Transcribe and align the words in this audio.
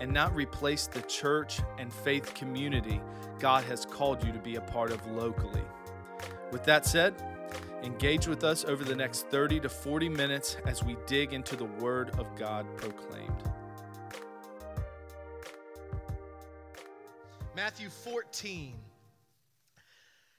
and 0.00 0.12
not 0.12 0.34
replace 0.34 0.86
the 0.86 1.02
church 1.02 1.60
and 1.78 1.92
faith 1.92 2.34
community 2.34 3.00
God 3.38 3.64
has 3.64 3.84
called 3.84 4.24
you 4.24 4.32
to 4.32 4.38
be 4.38 4.56
a 4.56 4.60
part 4.60 4.90
of 4.90 5.06
locally. 5.12 5.62
With 6.50 6.64
that 6.64 6.84
said, 6.84 7.14
engage 7.82 8.26
with 8.26 8.42
us 8.42 8.64
over 8.64 8.84
the 8.84 8.96
next 8.96 9.28
30 9.28 9.60
to 9.60 9.68
40 9.68 10.08
minutes 10.08 10.56
as 10.66 10.82
we 10.82 10.96
dig 11.06 11.32
into 11.32 11.54
the 11.54 11.64
Word 11.64 12.10
of 12.18 12.34
God 12.36 12.66
proclaimed. 12.76 13.42
Matthew 17.54 17.90
14. 17.90 18.74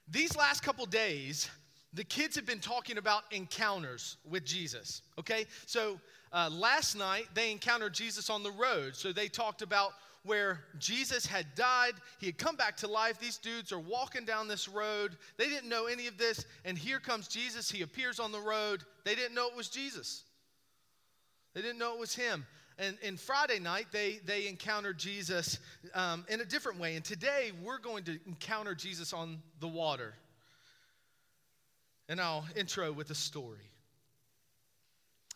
These 0.08 0.36
last 0.36 0.62
couple 0.62 0.84
days, 0.86 1.48
the 1.92 2.04
kids 2.04 2.36
have 2.36 2.46
been 2.46 2.60
talking 2.60 2.98
about 2.98 3.24
encounters 3.32 4.16
with 4.28 4.44
Jesus. 4.44 5.02
Okay? 5.18 5.46
So 5.66 6.00
uh, 6.32 6.48
last 6.52 6.96
night, 6.96 7.26
they 7.34 7.50
encountered 7.50 7.94
Jesus 7.94 8.30
on 8.30 8.42
the 8.42 8.52
road. 8.52 8.94
So 8.94 9.12
they 9.12 9.28
talked 9.28 9.62
about 9.62 9.92
where 10.22 10.60
Jesus 10.78 11.26
had 11.26 11.46
died. 11.54 11.94
He 12.18 12.26
had 12.26 12.38
come 12.38 12.56
back 12.56 12.76
to 12.78 12.86
life. 12.86 13.18
These 13.18 13.38
dudes 13.38 13.72
are 13.72 13.78
walking 13.78 14.24
down 14.24 14.48
this 14.48 14.68
road. 14.68 15.16
They 15.36 15.48
didn't 15.48 15.68
know 15.68 15.86
any 15.86 16.06
of 16.06 16.18
this. 16.18 16.44
And 16.64 16.76
here 16.76 17.00
comes 17.00 17.26
Jesus. 17.26 17.70
He 17.70 17.82
appears 17.82 18.20
on 18.20 18.30
the 18.30 18.40
road. 18.40 18.84
They 19.04 19.14
didn't 19.14 19.34
know 19.34 19.48
it 19.48 19.56
was 19.56 19.68
Jesus, 19.68 20.24
they 21.54 21.62
didn't 21.62 21.78
know 21.78 21.94
it 21.94 22.00
was 22.00 22.14
him. 22.14 22.46
And, 22.78 22.96
and 23.04 23.20
Friday 23.20 23.58
night, 23.58 23.88
they, 23.92 24.20
they 24.24 24.48
encountered 24.48 24.98
Jesus 24.98 25.58
um, 25.94 26.24
in 26.30 26.40
a 26.40 26.46
different 26.46 26.80
way. 26.80 26.96
And 26.96 27.04
today, 27.04 27.52
we're 27.62 27.78
going 27.78 28.04
to 28.04 28.18
encounter 28.26 28.74
Jesus 28.74 29.12
on 29.12 29.42
the 29.60 29.68
water. 29.68 30.14
And 32.10 32.20
I'll 32.20 32.44
intro 32.56 32.90
with 32.90 33.08
a 33.10 33.14
story. 33.14 33.70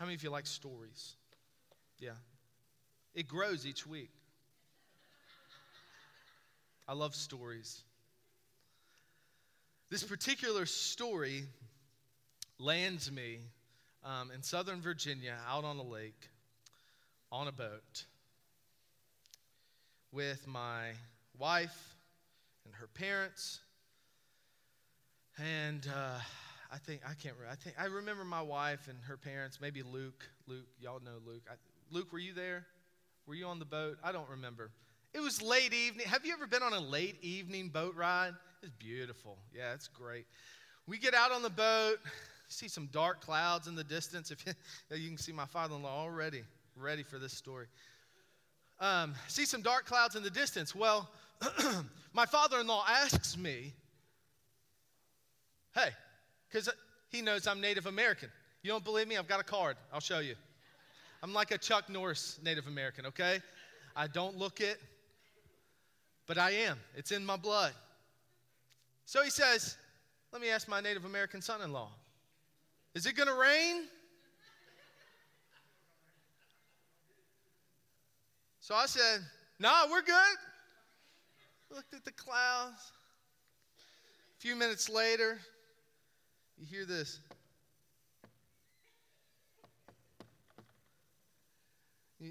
How 0.01 0.07
many 0.07 0.17
of 0.17 0.25
you 0.25 0.31
like 0.31 0.45
stories? 0.45 1.15
Yeah. 2.01 2.17
It 3.15 3.29
grows 3.29 3.65
each 3.65 3.87
week. 3.87 4.11
I 6.89 6.95
love 6.95 7.15
stories. 7.15 7.81
This 9.89 10.03
particular 10.03 10.67
story 10.67 11.45
lands 12.59 13.09
me 13.13 13.39
um, 14.05 14.33
in 14.35 14.43
Southern 14.43 14.81
Virginia 14.81 15.37
out 15.49 15.63
on 15.63 15.77
a 15.77 15.85
lake 15.85 16.29
on 17.31 17.47
a 17.47 17.53
boat 17.53 18.05
with 20.11 20.45
my 20.49 20.89
wife 21.39 21.95
and 22.65 22.75
her 22.75 22.89
parents. 22.89 23.61
And 25.39 25.87
uh, 25.87 26.19
I 26.75 26.79
think 26.79 27.03
I 27.05 27.15
can't. 27.15 27.37
Remember. 27.37 27.53
I 27.53 27.55
think 27.55 27.77
I 27.79 27.85
remember 27.85 28.25
my 28.25 28.43
wife 28.43 28.89
and 28.89 28.99
her 29.07 29.17
parents. 29.17 29.61
Maybe 29.61 29.83
Luke. 29.85 30.29
Luke, 30.49 30.67
y'all 30.81 31.01
know 31.05 31.19
Luke. 31.25 31.43
I, 31.49 31.55
Luke, 31.93 32.13
were 32.13 32.19
you 32.19 32.35
there? 32.35 32.67
Were 33.29 33.37
you 33.37 33.47
on 33.47 33.61
the 33.61 33.65
boat? 33.65 33.99
I 34.03 34.11
don't 34.11 34.29
remember. 34.29 34.73
It 35.13 35.21
was 35.21 35.41
late 35.41 35.73
evening. 35.73 36.09
Have 36.09 36.27
you 36.27 36.33
ever 36.33 36.49
been 36.49 36.65
on 36.65 36.73
a 36.73 36.81
late 36.81 37.23
evening 37.23 37.69
boat 37.69 37.95
ride? 37.95 38.33
It's 38.61 38.73
beautiful. 38.77 39.39
Yeah, 39.55 39.73
it's 39.73 39.87
great. 39.87 40.27
We 40.89 40.99
get 40.99 41.15
out 41.15 41.31
on 41.31 41.43
the 41.43 41.51
boat. 41.51 41.99
See 42.49 42.67
some 42.67 42.89
dark 42.91 43.21
clouds 43.21 43.69
in 43.69 43.77
the 43.77 43.85
distance. 43.85 44.33
If 44.33 44.45
you, 44.45 44.53
you 44.97 45.09
can 45.09 45.19
see 45.19 45.33
my 45.33 45.47
father-in-law 45.47 46.03
already 46.03 46.43
ready 46.77 47.05
for 47.05 47.19
this 47.21 47.33
story. 47.33 47.67
Um, 48.81 49.15
see 49.29 49.45
some 49.45 49.63
dark 49.63 49.87
clouds 49.87 50.17
in 50.17 50.25
the 50.25 50.31
distance. 50.31 50.75
Well, 50.75 51.09
my 52.13 52.27
father-in-law 52.27 52.85
asks 52.89 53.37
me, 53.39 53.73
"Hey, 55.73 55.91
because 56.55 56.71
he 57.09 57.21
knows 57.21 57.49
I'm 57.49 57.61
Native 57.61 57.87
American. 57.87 58.29
You 58.63 58.71
don't 58.71 58.85
believe 58.85 59.09
me? 59.09 59.17
I've 59.17 59.27
got 59.27 59.41
a 59.41 59.45
card. 59.45 59.77
I'll 59.93 59.99
show 59.99 60.21
you. 60.21 60.37
I'm 61.21 61.33
like 61.33 61.51
a 61.51 61.59
Chuck 61.59 61.91
Norris 61.91 62.39
Native 62.45 62.69
American, 62.69 63.07
okay? 63.07 63.41
I 63.97 64.07
don't 64.07 64.39
look 64.39 64.61
it, 64.61 64.81
but 66.29 66.39
I 66.39 66.53
am. 66.53 66.79
It's 66.95 67.11
in 67.11 67.27
my 67.27 67.37
blood. 67.37 67.73
So 69.05 69.25
he 69.25 69.31
says, 69.31 69.77
Let 70.33 70.41
me 70.41 70.49
ask 70.49 70.69
my 70.69 70.81
Native 70.81 71.05
American 71.05 71.43
son 71.43 71.61
in 71.61 71.73
law, 71.73 71.89
is 72.95 73.05
it 73.07 73.17
going 73.17 73.29
to 73.29 73.35
rain? 73.35 73.87
So 78.61 78.75
I 78.75 78.87
said, 78.87 79.21
nah, 79.59 79.91
we're 79.91 80.01
good. 80.01 80.37
Looked 81.71 81.93
at 81.93 82.05
the 82.05 82.13
clouds. 82.13 82.93
A 84.39 84.41
few 84.41 84.57
minutes 84.57 84.89
later, 84.89 85.39
you 86.59 86.67
hear 86.67 86.85
this. 86.85 87.21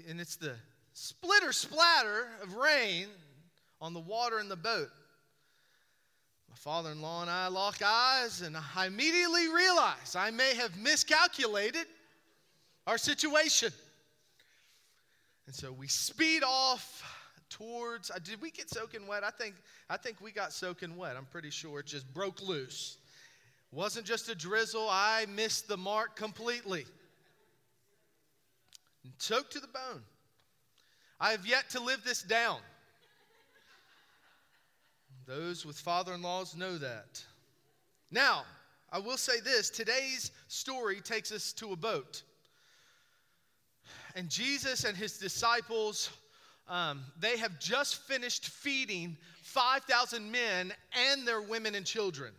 And 0.08 0.20
it's 0.20 0.36
the 0.36 0.54
splitter 0.92 1.52
splatter 1.52 2.28
of 2.42 2.54
rain 2.54 3.06
on 3.80 3.94
the 3.94 4.00
water 4.00 4.40
in 4.40 4.48
the 4.48 4.56
boat. 4.56 4.88
My 6.48 6.56
father 6.56 6.90
in 6.90 7.00
law 7.00 7.22
and 7.22 7.30
I 7.30 7.48
lock 7.48 7.80
eyes, 7.84 8.40
and 8.40 8.56
I 8.76 8.86
immediately 8.86 9.48
realize 9.48 10.16
I 10.16 10.30
may 10.30 10.54
have 10.54 10.76
miscalculated 10.78 11.86
our 12.86 12.98
situation. 12.98 13.72
And 15.46 15.54
so 15.54 15.72
we 15.72 15.88
speed 15.88 16.42
off 16.42 17.02
towards. 17.50 18.10
Uh, 18.10 18.18
did 18.22 18.40
we 18.40 18.50
get 18.50 18.70
soaking 18.70 19.06
wet? 19.06 19.24
I 19.24 19.30
think, 19.30 19.54
I 19.90 19.96
think 19.96 20.20
we 20.20 20.32
got 20.32 20.52
soaking 20.52 20.96
wet. 20.96 21.16
I'm 21.16 21.26
pretty 21.26 21.50
sure 21.50 21.80
it 21.80 21.86
just 21.86 22.12
broke 22.12 22.40
loose. 22.42 22.98
Wasn't 23.74 24.06
just 24.06 24.28
a 24.28 24.36
drizzle, 24.36 24.86
I 24.88 25.26
missed 25.28 25.66
the 25.66 25.76
mark 25.76 26.14
completely. 26.14 26.86
And 29.02 29.18
choked 29.18 29.52
to 29.54 29.60
the 29.60 29.66
bone. 29.66 30.02
I 31.18 31.32
have 31.32 31.44
yet 31.44 31.70
to 31.70 31.80
live 31.80 32.04
this 32.04 32.22
down. 32.22 32.60
Those 35.26 35.66
with 35.66 35.76
father 35.76 36.14
in 36.14 36.22
laws 36.22 36.54
know 36.54 36.78
that. 36.78 37.20
Now, 38.12 38.44
I 38.92 38.98
will 38.98 39.16
say 39.16 39.40
this 39.40 39.70
today's 39.70 40.30
story 40.46 41.00
takes 41.00 41.32
us 41.32 41.52
to 41.54 41.72
a 41.72 41.76
boat. 41.76 42.22
And 44.14 44.28
Jesus 44.28 44.84
and 44.84 44.96
his 44.96 45.18
disciples, 45.18 46.10
um, 46.68 47.00
they 47.18 47.38
have 47.38 47.58
just 47.58 47.96
finished 48.02 48.50
feeding 48.50 49.16
5,000 49.42 50.30
men 50.30 50.72
and 51.10 51.26
their 51.26 51.42
women 51.42 51.74
and 51.74 51.84
children. 51.84 52.32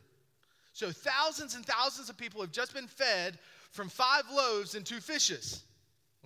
So 0.76 0.92
thousands 0.92 1.56
and 1.56 1.66
thousands 1.66 2.10
of 2.10 2.18
people 2.18 2.42
have 2.42 2.52
just 2.52 2.74
been 2.74 2.88
fed 2.88 3.40
from 3.72 3.88
five 3.88 4.24
loaves 4.30 4.76
and 4.76 4.86
two 4.86 5.00
fishes. 5.00 5.64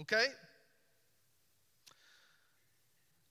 Okay? 0.01 0.25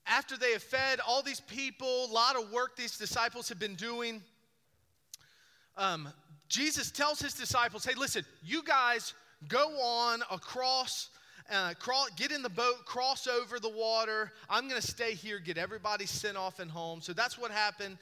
After 0.06 0.36
they 0.36 0.52
have 0.52 0.62
fed 0.62 1.00
all 1.04 1.24
these 1.24 1.40
people, 1.40 2.04
a 2.04 2.12
lot 2.12 2.36
of 2.36 2.52
work 2.52 2.76
these 2.76 2.96
disciples 2.96 3.48
have 3.48 3.58
been 3.58 3.74
doing, 3.74 4.22
um, 5.76 6.08
Jesus 6.48 6.92
tells 6.92 7.20
his 7.20 7.34
disciples, 7.34 7.84
hey, 7.84 7.94
listen, 7.96 8.24
you 8.44 8.62
guys 8.62 9.12
go 9.48 9.70
on 9.80 10.22
across, 10.30 11.10
uh, 11.50 11.74
crawl, 11.80 12.06
get 12.16 12.30
in 12.30 12.42
the 12.42 12.48
boat, 12.48 12.84
cross 12.84 13.26
over 13.26 13.58
the 13.58 13.68
water. 13.68 14.30
I'm 14.48 14.68
going 14.68 14.80
to 14.80 14.86
stay 14.86 15.14
here, 15.14 15.40
get 15.40 15.58
everybody 15.58 16.06
sent 16.06 16.36
off 16.36 16.60
and 16.60 16.70
home. 16.70 17.00
So 17.00 17.12
that's 17.12 17.36
what 17.36 17.50
happened. 17.50 17.98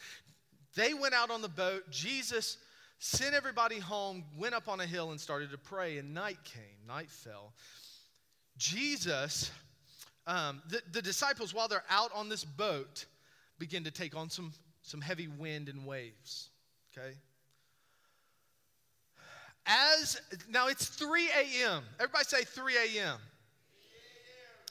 They 0.74 0.92
went 0.92 1.14
out 1.14 1.30
on 1.30 1.40
the 1.40 1.48
boat. 1.48 1.90
Jesus 1.90 2.58
sent 2.98 3.34
everybody 3.34 3.78
home, 3.78 4.24
went 4.36 4.54
up 4.54 4.68
on 4.68 4.80
a 4.80 4.86
hill, 4.86 5.10
and 5.10 5.20
started 5.20 5.50
to 5.50 5.58
pray. 5.58 5.98
And 5.98 6.14
night 6.14 6.38
came, 6.44 6.86
night 6.86 7.10
fell. 7.10 7.52
Jesus, 8.56 9.50
um, 10.26 10.62
the, 10.68 10.80
the 10.92 11.02
disciples, 11.02 11.52
while 11.52 11.68
they're 11.68 11.84
out 11.90 12.10
on 12.14 12.28
this 12.28 12.44
boat, 12.44 13.06
begin 13.58 13.84
to 13.84 13.90
take 13.90 14.16
on 14.16 14.30
some, 14.30 14.52
some 14.82 15.00
heavy 15.00 15.28
wind 15.28 15.68
and 15.68 15.86
waves. 15.86 16.50
Okay? 16.96 17.14
As 19.66 20.20
now 20.48 20.68
it's 20.68 20.86
3 20.86 21.28
a.m. 21.28 21.82
Everybody 21.98 22.24
say 22.24 22.44
3 22.44 22.74
a.m. 22.76 23.18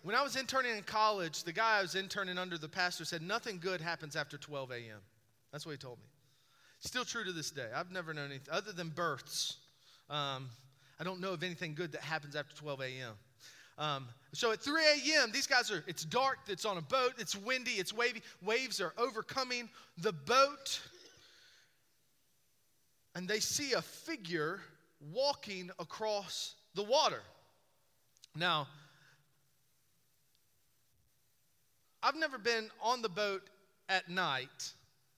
When 0.03 0.15
I 0.15 0.21
was 0.21 0.35
interning 0.35 0.77
in 0.77 0.83
college, 0.83 1.43
the 1.43 1.51
guy 1.51 1.79
I 1.79 1.81
was 1.81 1.95
interning 1.95 2.37
under 2.37 2.57
the 2.57 2.69
pastor 2.69 3.05
said 3.05 3.21
nothing 3.21 3.59
good 3.59 3.81
happens 3.81 4.15
after 4.15 4.37
12 4.37 4.71
a.m. 4.71 4.99
That's 5.51 5.65
what 5.65 5.73
he 5.73 5.77
told 5.77 5.97
me. 5.97 6.05
Still 6.85 7.03
true 7.03 7.23
to 7.23 7.31
this 7.31 7.49
day. 7.49 7.65
I've 7.75 7.91
never 7.91 8.13
known 8.13 8.29
anything 8.29 8.53
other 8.53 8.71
than 8.71 8.89
births. 8.89 9.57
Um, 10.07 10.49
I 10.99 11.03
don't 11.03 11.19
know 11.19 11.33
of 11.33 11.41
anything 11.41 11.73
good 11.73 11.91
that 11.93 12.01
happens 12.01 12.35
after 12.35 12.55
12 12.55 12.81
a.m. 12.81 13.13
Um, 13.79 14.07
so 14.33 14.51
at 14.51 14.61
3 14.61 14.83
a.m., 14.83 15.31
these 15.33 15.47
guys 15.47 15.71
are, 15.71 15.83
it's 15.87 16.05
dark, 16.05 16.37
it's 16.47 16.63
on 16.63 16.77
a 16.77 16.83
boat, 16.83 17.13
it's 17.17 17.35
windy, 17.35 17.71
it's 17.71 17.91
wavy. 17.91 18.21
Waves 18.43 18.79
are 18.79 18.93
overcoming 18.99 19.67
the 19.97 20.13
boat. 20.13 20.79
And 23.15 23.27
they 23.27 23.39
see 23.39 23.73
a 23.73 23.81
figure 23.81 24.59
walking 25.11 25.71
across 25.79 26.53
the 26.75 26.83
water. 26.83 27.21
Now, 28.35 28.67
I've 32.03 32.15
never 32.15 32.37
been 32.37 32.69
on 32.79 33.01
the 33.01 33.09
boat 33.09 33.41
at 33.89 34.07
night 34.07 34.73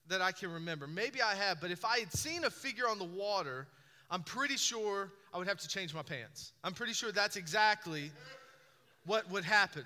that 0.09 0.21
I 0.21 0.31
can 0.31 0.51
remember. 0.51 0.88
Maybe 0.88 1.21
I 1.21 1.36
have, 1.36 1.59
but 1.62 1.71
if 1.71 1.83
I 1.83 2.00
had 2.00 2.12
seen 2.12 2.45
a 2.45 2.50
figure 2.50 2.88
on 2.88 3.00
the 3.00 3.06
water, 3.06 3.68
I'm 4.09 4.24
pretty 4.24 4.57
sure 4.57 5.12
I 5.33 5.38
would 5.38 5.48
have 5.48 5.59
to 5.59 5.68
change 5.68 5.94
my 5.94 6.01
pants. 6.01 6.54
I'm 6.63 6.74
pretty 6.74 6.94
sure 6.94 7.12
that's 7.12 7.36
exactly 7.36 8.12
what 9.06 9.30
would 9.31 9.44
happen. 9.44 9.83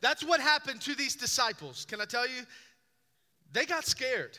That's 0.00 0.24
what 0.24 0.40
happened 0.40 0.80
to 0.82 0.94
these 0.94 1.14
disciples. 1.14 1.86
Can 1.88 2.00
I 2.00 2.04
tell 2.04 2.26
you? 2.26 2.42
They 3.52 3.66
got 3.66 3.84
scared. 3.84 4.38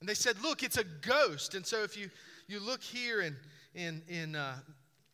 And 0.00 0.08
they 0.08 0.14
said, 0.14 0.40
Look, 0.42 0.62
it's 0.62 0.78
a 0.78 0.84
ghost. 0.84 1.54
And 1.54 1.66
so 1.66 1.82
if 1.82 1.96
you, 1.96 2.10
you 2.46 2.60
look 2.60 2.82
here 2.82 3.22
in, 3.22 3.36
in, 3.74 4.02
in 4.08 4.36
uh, 4.36 4.56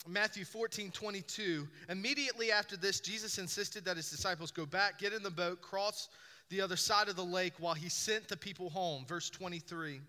Matthew 0.07 0.45
14, 0.45 0.91
22, 0.91 1.67
immediately 1.89 2.53
after 2.53 2.77
this, 2.77 3.01
Jesus 3.01 3.39
insisted 3.39 3.85
that 3.85 3.97
his 3.97 4.11
disciples 4.11 4.51
go 4.51 4.67
back, 4.67 4.99
get 4.99 5.13
in 5.13 5.23
the 5.23 5.31
boat, 5.31 5.63
cross 5.63 6.09
the 6.51 6.61
other 6.61 6.77
side 6.77 7.09
of 7.09 7.17
the 7.17 7.25
lake 7.25 7.55
while 7.59 7.75
he 7.75 7.89
sent 7.89 8.29
the 8.29 8.37
people 8.37 8.69
home. 8.71 9.05
Verse 9.07 9.31
23. 9.31 10.01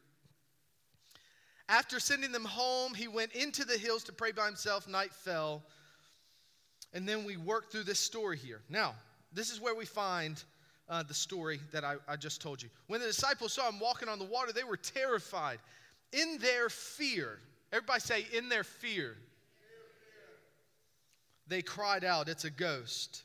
After 1.69 1.99
sending 1.99 2.31
them 2.31 2.43
home, 2.43 2.93
he 2.93 3.07
went 3.07 3.31
into 3.31 3.63
the 3.63 3.77
hills 3.77 4.03
to 4.05 4.11
pray 4.11 4.31
by 4.33 4.47
himself. 4.47 4.87
Night 4.87 5.13
fell. 5.13 5.63
And 6.93 7.07
then 7.07 7.23
we 7.23 7.37
work 7.37 7.71
through 7.71 7.83
this 7.83 7.99
story 7.99 8.37
here. 8.37 8.61
Now, 8.67 8.95
this 9.31 9.51
is 9.51 9.61
where 9.61 9.75
we 9.75 9.85
find 9.85 10.43
uh, 10.89 11.03
the 11.03 11.13
story 11.13 11.61
that 11.71 11.85
I, 11.85 11.95
I 12.07 12.17
just 12.17 12.41
told 12.41 12.61
you. 12.61 12.69
When 12.87 12.99
the 12.99 13.07
disciples 13.07 13.53
saw 13.53 13.69
him 13.69 13.79
walking 13.79 14.09
on 14.09 14.19
the 14.19 14.25
water, 14.25 14.51
they 14.51 14.65
were 14.65 14.75
terrified. 14.75 15.59
In 16.11 16.37
their 16.39 16.67
fear, 16.67 17.39
everybody 17.71 18.01
say, 18.01 18.25
in 18.33 18.49
their 18.49 18.65
fear, 18.65 19.15
they 21.47 21.61
cried 21.61 22.03
out, 22.03 22.27
It's 22.27 22.43
a 22.43 22.49
ghost. 22.49 23.23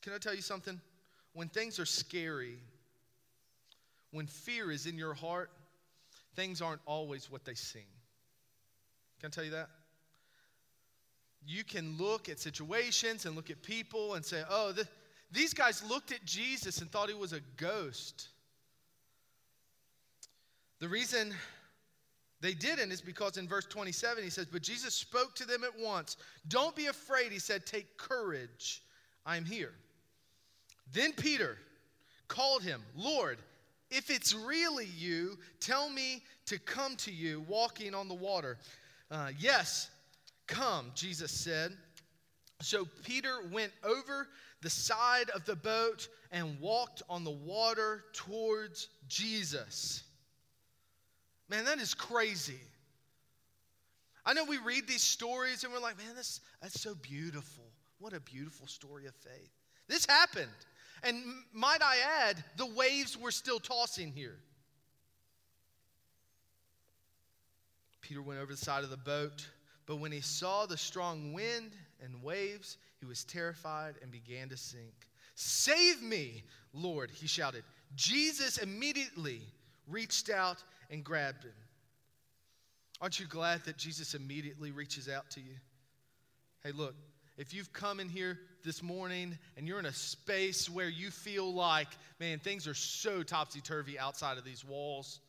Can 0.00 0.14
I 0.14 0.18
tell 0.18 0.34
you 0.34 0.40
something? 0.40 0.80
When 1.36 1.48
things 1.48 1.78
are 1.78 1.86
scary, 1.86 2.58
when 4.10 4.26
fear 4.26 4.72
is 4.72 4.86
in 4.86 4.98
your 4.98 5.14
heart, 5.14 5.50
things 6.34 6.60
aren't 6.60 6.80
always 6.86 7.30
what 7.30 7.44
they 7.44 7.54
seem. 7.54 7.82
Can 9.20 9.28
I 9.28 9.30
tell 9.30 9.44
you 9.44 9.52
that? 9.52 9.68
you 11.46 11.62
can 11.62 11.96
look 11.96 12.28
at 12.28 12.40
situations 12.40 13.24
and 13.24 13.36
look 13.36 13.50
at 13.50 13.62
people 13.62 14.14
and 14.14 14.24
say, 14.24 14.42
oh, 14.50 14.72
the, 14.72 14.86
these 15.30 15.54
guys 15.54 15.82
looked 15.88 16.10
at 16.10 16.24
Jesus 16.24 16.80
and 16.80 16.90
thought 16.90 17.08
he 17.08 17.14
was 17.14 17.32
a 17.32 17.40
ghost. 17.56 18.28
The 20.80 20.88
reason 20.88 21.32
they 22.40 22.52
didn't 22.52 22.90
is 22.90 23.00
because 23.00 23.36
in 23.36 23.46
verse 23.46 23.64
27 23.66 24.24
he 24.24 24.30
says, 24.30 24.46
But 24.46 24.62
Jesus 24.62 24.94
spoke 24.94 25.34
to 25.36 25.46
them 25.46 25.62
at 25.62 25.78
once. 25.78 26.16
Don't 26.48 26.74
be 26.74 26.86
afraid, 26.86 27.30
he 27.32 27.38
said, 27.38 27.64
Take 27.64 27.96
courage. 27.96 28.82
I'm 29.24 29.44
here. 29.44 29.72
Then 30.92 31.12
Peter 31.12 31.56
called 32.28 32.62
him, 32.62 32.82
Lord, 32.96 33.38
if 33.90 34.10
it's 34.10 34.34
really 34.34 34.86
you, 34.96 35.38
tell 35.60 35.88
me 35.88 36.22
to 36.46 36.58
come 36.58 36.96
to 36.96 37.12
you 37.12 37.44
walking 37.48 37.94
on 37.94 38.08
the 38.08 38.14
water. 38.14 38.58
Uh, 39.10 39.30
yes, 39.38 39.90
Come, 40.46 40.92
Jesus 40.94 41.32
said. 41.32 41.72
So 42.60 42.86
Peter 43.04 43.40
went 43.52 43.72
over 43.84 44.28
the 44.62 44.70
side 44.70 45.30
of 45.30 45.44
the 45.44 45.56
boat 45.56 46.08
and 46.32 46.58
walked 46.60 47.02
on 47.08 47.24
the 47.24 47.30
water 47.30 48.04
towards 48.12 48.88
Jesus. 49.08 50.02
Man, 51.48 51.64
that 51.64 51.78
is 51.78 51.94
crazy. 51.94 52.60
I 54.24 54.32
know 54.32 54.44
we 54.44 54.58
read 54.58 54.88
these 54.88 55.02
stories 55.02 55.62
and 55.62 55.72
we're 55.72 55.80
like, 55.80 55.98
man, 55.98 56.14
that's, 56.14 56.40
that's 56.60 56.80
so 56.80 56.94
beautiful. 56.94 57.64
What 57.98 58.12
a 58.12 58.20
beautiful 58.20 58.66
story 58.66 59.06
of 59.06 59.14
faith. 59.14 59.50
This 59.88 60.06
happened. 60.06 60.50
And 61.02 61.22
might 61.52 61.82
I 61.82 61.96
add, 62.28 62.42
the 62.56 62.66
waves 62.66 63.16
were 63.16 63.30
still 63.30 63.60
tossing 63.60 64.12
here. 64.12 64.38
Peter 68.00 68.22
went 68.22 68.40
over 68.40 68.52
the 68.52 68.58
side 68.58 68.84
of 68.84 68.90
the 68.90 68.96
boat 68.96 69.46
but 69.86 69.96
when 69.96 70.12
he 70.12 70.20
saw 70.20 70.66
the 70.66 70.76
strong 70.76 71.32
wind 71.32 71.70
and 72.02 72.22
waves, 72.22 72.76
he 72.98 73.06
was 73.06 73.24
terrified 73.24 73.94
and 74.02 74.10
began 74.10 74.48
to 74.48 74.56
sink. 74.56 75.08
Save 75.36 76.02
me, 76.02 76.42
Lord, 76.72 77.10
he 77.10 77.28
shouted. 77.28 77.62
Jesus 77.94 78.58
immediately 78.58 79.42
reached 79.86 80.28
out 80.28 80.62
and 80.90 81.04
grabbed 81.04 81.44
him. 81.44 81.52
Aren't 83.00 83.20
you 83.20 83.26
glad 83.26 83.62
that 83.64 83.76
Jesus 83.76 84.14
immediately 84.14 84.72
reaches 84.72 85.08
out 85.08 85.30
to 85.30 85.40
you? 85.40 85.54
Hey, 86.64 86.72
look, 86.72 86.94
if 87.38 87.52
you've 87.52 87.72
come 87.72 88.00
in 88.00 88.08
here 88.08 88.38
this 88.64 88.82
morning 88.82 89.38
and 89.56 89.68
you're 89.68 89.78
in 89.78 89.86
a 89.86 89.92
space 89.92 90.70
where 90.70 90.88
you 90.88 91.10
feel 91.10 91.52
like, 91.52 91.88
man, 92.18 92.38
things 92.38 92.66
are 92.66 92.74
so 92.74 93.22
topsy 93.22 93.60
turvy 93.60 93.98
outside 93.98 94.38
of 94.38 94.44
these 94.44 94.64
walls, 94.64 95.20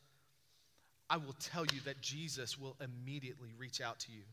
I 1.10 1.18
will 1.18 1.36
tell 1.40 1.66
you 1.66 1.80
that 1.86 2.02
Jesus 2.02 2.58
will 2.58 2.76
immediately 2.82 3.50
reach 3.58 3.82
out 3.82 4.00
to 4.02 4.12
you 4.12 4.24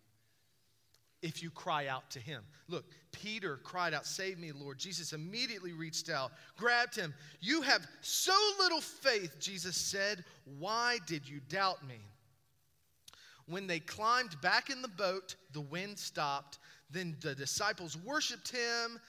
if 1.24 1.42
you 1.42 1.50
cry 1.50 1.86
out 1.86 2.08
to 2.10 2.20
him. 2.20 2.42
Look, 2.68 2.84
Peter 3.10 3.58
cried 3.64 3.94
out, 3.94 4.06
Save 4.06 4.38
me, 4.38 4.52
Lord. 4.52 4.78
Jesus 4.78 5.14
immediately 5.14 5.72
reached 5.72 6.10
out, 6.10 6.32
grabbed 6.56 6.94
him. 6.94 7.14
You 7.40 7.62
have 7.62 7.86
so 8.02 8.34
little 8.60 8.82
faith, 8.82 9.36
Jesus 9.40 9.74
said. 9.74 10.22
Why 10.58 10.98
did 11.06 11.26
you 11.26 11.40
doubt 11.48 11.86
me? 11.88 12.00
When 13.46 13.66
they 13.66 13.80
climbed 13.80 14.40
back 14.42 14.68
in 14.68 14.82
the 14.82 14.88
boat, 14.88 15.36
the 15.52 15.62
wind 15.62 15.98
stopped. 15.98 16.58
Then 16.90 17.16
the 17.20 17.34
disciples 17.34 17.96
worshiped 17.96 18.50
him. 18.50 19.00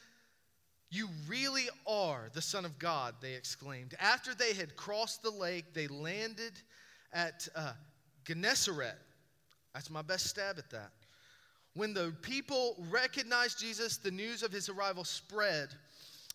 You 0.90 1.10
really 1.28 1.68
are 1.88 2.30
the 2.34 2.42
Son 2.42 2.66
of 2.66 2.80
God, 2.80 3.16
they 3.22 3.34
exclaimed. 3.34 3.96
After 4.00 4.34
they 4.34 4.54
had 4.54 4.76
crossed 4.76 5.24
the 5.24 5.32
lake, 5.32 5.74
they 5.74 5.88
landed 5.88 6.54
at 7.12 7.48
uh, 7.56 7.74
Gennesaret. 8.26 8.98
That's 9.74 9.90
my 9.90 10.02
best 10.02 10.28
stab 10.28 10.58
at 10.58 10.70
that. 10.70 10.92
When 11.76 11.94
the 11.94 12.16
people 12.22 12.78
recognized 12.90 13.60
Jesus, 13.60 13.98
the 13.98 14.12
news 14.12 14.44
of 14.44 14.52
his 14.52 14.70
arrival 14.70 15.04
spread 15.04 15.70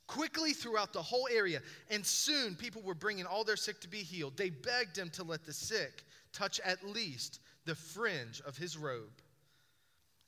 quickly 0.06 0.52
throughout 0.52 0.92
the 0.92 1.00
whole 1.00 1.28
area, 1.32 1.60
and 1.88 2.04
soon 2.04 2.54
people 2.56 2.82
were 2.82 2.94
bringing 2.94 3.24
all 3.24 3.44
their 3.44 3.56
sick 3.56 3.80
to 3.80 3.88
be 3.88 3.98
healed. 3.98 4.36
They 4.36 4.50
begged 4.50 4.98
him 4.98 5.08
to 5.10 5.22
let 5.22 5.46
the 5.46 5.52
sick 5.52 6.04
touch 6.32 6.60
at 6.60 6.84
least 6.84 7.40
the 7.64 7.74
fringe 7.74 8.42
of 8.44 8.56
his 8.56 8.76
robe, 8.76 9.22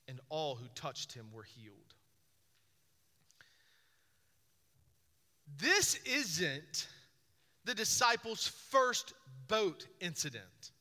and 0.07 0.19
all 0.29 0.55
who 0.55 0.67
touched 0.75 1.13
him 1.13 1.25
were 1.31 1.43
healed. 1.43 1.77
This 5.57 5.95
isn't 6.05 6.87
the 7.65 7.75
disciples' 7.75 8.47
first 8.47 9.13
boat 9.47 9.87
incident. 9.99 10.71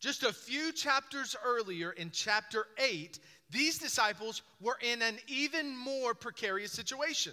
Just 0.00 0.22
a 0.22 0.32
few 0.32 0.72
chapters 0.72 1.34
earlier, 1.44 1.90
in 1.92 2.10
chapter 2.12 2.66
8, 2.78 3.18
these 3.50 3.78
disciples 3.78 4.42
were 4.60 4.78
in 4.80 5.02
an 5.02 5.18
even 5.26 5.76
more 5.76 6.14
precarious 6.14 6.72
situation. 6.72 7.32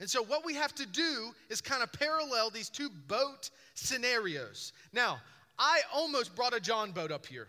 And 0.00 0.08
so, 0.08 0.22
what 0.22 0.44
we 0.44 0.54
have 0.54 0.74
to 0.76 0.86
do 0.86 1.32
is 1.50 1.60
kind 1.60 1.82
of 1.82 1.92
parallel 1.92 2.50
these 2.50 2.68
two 2.68 2.90
boat 3.08 3.50
scenarios. 3.74 4.72
Now, 4.92 5.20
I 5.58 5.80
almost 5.92 6.34
brought 6.34 6.54
a 6.54 6.60
John 6.60 6.92
boat 6.92 7.10
up 7.10 7.26
here. 7.26 7.48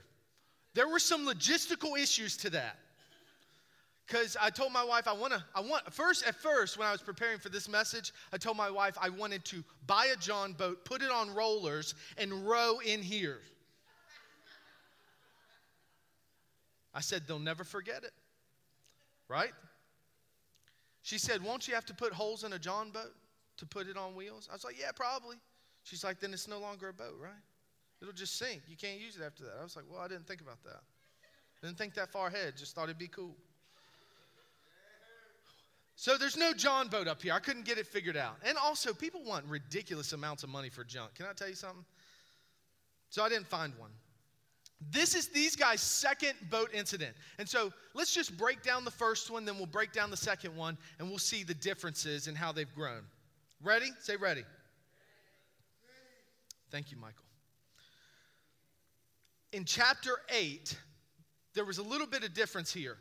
There 0.78 0.88
were 0.88 1.00
some 1.00 1.26
logistical 1.26 1.98
issues 1.98 2.38
to 2.38 2.52
that. 2.52 2.78
Because 4.06 4.38
I 4.40 4.52
told 4.52 4.72
my 4.72 4.84
wife 4.84 5.08
I 5.08 5.14
want 5.14 5.34
to, 5.34 5.44
I 5.56 5.60
want, 5.60 5.92
first, 5.92 6.24
at 6.24 6.36
first, 6.36 6.78
when 6.78 6.88
I 6.88 6.92
was 6.92 7.02
preparing 7.02 7.40
for 7.40 7.50
this 7.50 7.68
message, 7.68 8.14
I 8.32 8.38
told 8.38 8.58
my 8.58 8.70
wife 8.70 8.96
I 9.02 9.10
wanted 9.10 9.44
to 9.46 9.64
buy 9.88 10.10
a 10.14 10.16
John 10.18 10.54
boat, 10.54 10.86
put 10.86 11.02
it 11.02 11.10
on 11.10 11.34
rollers, 11.34 11.96
and 12.20 12.48
row 12.48 12.78
in 12.86 13.02
here. 13.02 13.40
I 16.94 17.02
said, 17.02 17.24
They'll 17.28 17.40
never 17.40 17.64
forget 17.64 18.04
it. 18.04 18.14
Right? 19.28 19.54
She 21.02 21.18
said, 21.18 21.44
Won't 21.44 21.68
you 21.68 21.74
have 21.74 21.88
to 21.88 21.96
put 21.96 22.14
holes 22.14 22.44
in 22.44 22.54
a 22.54 22.60
John 22.60 22.92
boat 22.92 23.16
to 23.58 23.66
put 23.66 23.88
it 23.88 23.98
on 23.98 24.14
wheels? 24.14 24.48
I 24.48 24.54
was 24.54 24.64
like, 24.64 24.80
Yeah, 24.80 24.92
probably. 24.96 25.38
She's 25.86 26.04
like, 26.04 26.20
Then 26.20 26.34
it's 26.34 26.48
no 26.48 26.60
longer 26.60 26.90
a 26.90 26.94
boat, 26.94 27.18
right? 27.20 27.32
It'll 28.02 28.14
just 28.14 28.38
sink. 28.38 28.62
You 28.68 28.78
can't 28.78 29.00
use 29.00 29.16
it 29.18 29.24
after 29.24 29.44
that. 29.44 29.54
I 29.60 29.64
was 29.64 29.76
like, 29.76 29.86
Well, 29.90 30.00
I 30.00 30.08
didn't 30.08 30.28
think 30.28 30.42
about 30.42 30.64
that. 30.64 30.82
Didn't 31.62 31.78
think 31.78 31.96
that 31.96 32.12
far 32.12 32.28
ahead. 32.28 32.56
Just 32.58 32.76
thought 32.76 32.86
it'd 32.86 32.98
be 32.98 33.08
cool. 33.08 33.36
So 35.96 36.16
there's 36.16 36.38
no 36.38 36.54
John 36.54 36.90
boat 36.90 37.08
up 37.08 37.24
here. 37.24 37.34
I 37.34 37.40
couldn't 37.40 37.66
get 37.66 37.80
it 37.80 37.88
figured 37.88 38.16
out. 38.16 38.36
And 38.46 38.56
also, 38.56 38.94
people 38.94 39.24
want 39.24 39.46
ridiculous 39.46 40.14
amounts 40.14 40.44
of 40.44 40.50
money 40.50 40.70
for 40.70 40.84
junk. 40.84 41.16
Can 41.16 41.26
I 41.26 41.34
tell 41.34 41.50
you 41.50 41.56
something? 41.56 41.84
So 43.10 43.24
I 43.24 43.30
didn't 43.30 43.48
find 43.48 43.74
one. 43.80 43.90
This 44.92 45.16
is 45.16 45.30
these 45.30 45.56
guys' 45.56 45.82
second 45.82 46.34
boat 46.52 46.70
incident. 46.72 47.16
And 47.40 47.50
so 47.50 47.74
let's 47.96 48.14
just 48.14 48.38
break 48.38 48.62
down 48.62 48.86
the 48.86 48.92
first 48.92 49.32
one, 49.32 49.44
then 49.44 49.58
we'll 49.58 49.66
break 49.66 49.92
down 49.92 50.12
the 50.12 50.18
second 50.18 50.56
one, 50.56 50.78
and 51.00 51.10
we'll 51.10 51.18
see 51.18 51.44
the 51.44 51.56
differences 51.56 52.28
in 52.28 52.36
how 52.36 52.52
they've 52.52 52.74
grown. 52.76 53.02
Ready? 53.64 53.90
Say 54.00 54.18
ready. 54.18 54.44
Thank 56.70 56.92
you, 56.92 56.98
Michael. 56.98 57.27
In 59.58 59.66
chapter 59.66 60.20
8, 60.30 60.78
there 61.56 61.66
was 61.66 61.80
a 61.80 61.82
little 61.82 62.06
bit 62.06 62.24
of 62.24 62.36
difference 62.36 62.72
here. 62.72 62.96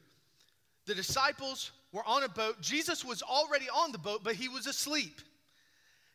The 0.86 0.94
disciples 0.94 1.70
were 1.92 2.02
on 2.06 2.22
a 2.22 2.30
boat. 2.30 2.62
Jesus 2.62 3.04
was 3.04 3.20
already 3.20 3.68
on 3.68 3.92
the 3.92 3.98
boat, 3.98 4.22
but 4.24 4.36
he 4.36 4.48
was 4.48 4.66
asleep. 4.66 5.20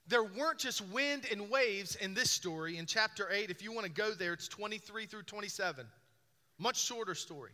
There 0.08 0.24
weren't 0.24 0.58
just 0.58 0.82
wind 0.88 1.28
and 1.32 1.48
waves 1.52 1.94
in 1.94 2.16
this 2.16 2.32
story. 2.32 2.80
In 2.80 2.88
chapter 2.88 3.30
8, 3.32 3.52
if 3.52 3.62
you 3.62 3.72
want 3.72 3.86
to 3.86 3.92
go 3.92 4.16
there, 4.16 4.34
it's 4.34 4.48
23 4.48 5.06
through 5.06 5.22
27. 5.22 5.86
Much 6.58 6.84
shorter 6.84 7.14
story. 7.14 7.52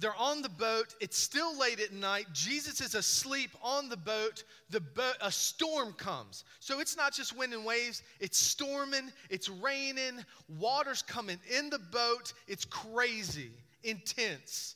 They're 0.00 0.16
on 0.16 0.42
the 0.42 0.48
boat. 0.48 0.94
It's 1.00 1.16
still 1.16 1.56
late 1.58 1.80
at 1.80 1.92
night. 1.92 2.26
Jesus 2.32 2.80
is 2.80 2.94
asleep 2.94 3.50
on 3.62 3.88
the 3.88 3.96
boat. 3.96 4.42
The 4.70 4.80
boat, 4.80 5.14
a 5.20 5.30
storm 5.30 5.92
comes. 5.92 6.44
So 6.58 6.80
it's 6.80 6.96
not 6.96 7.12
just 7.14 7.36
wind 7.36 7.52
and 7.52 7.64
waves. 7.64 8.02
It's 8.18 8.36
storming. 8.36 9.12
It's 9.30 9.48
raining. 9.48 10.24
Water's 10.48 11.02
coming 11.02 11.38
in 11.56 11.70
the 11.70 11.78
boat. 11.78 12.32
It's 12.48 12.64
crazy, 12.64 13.52
intense. 13.84 14.74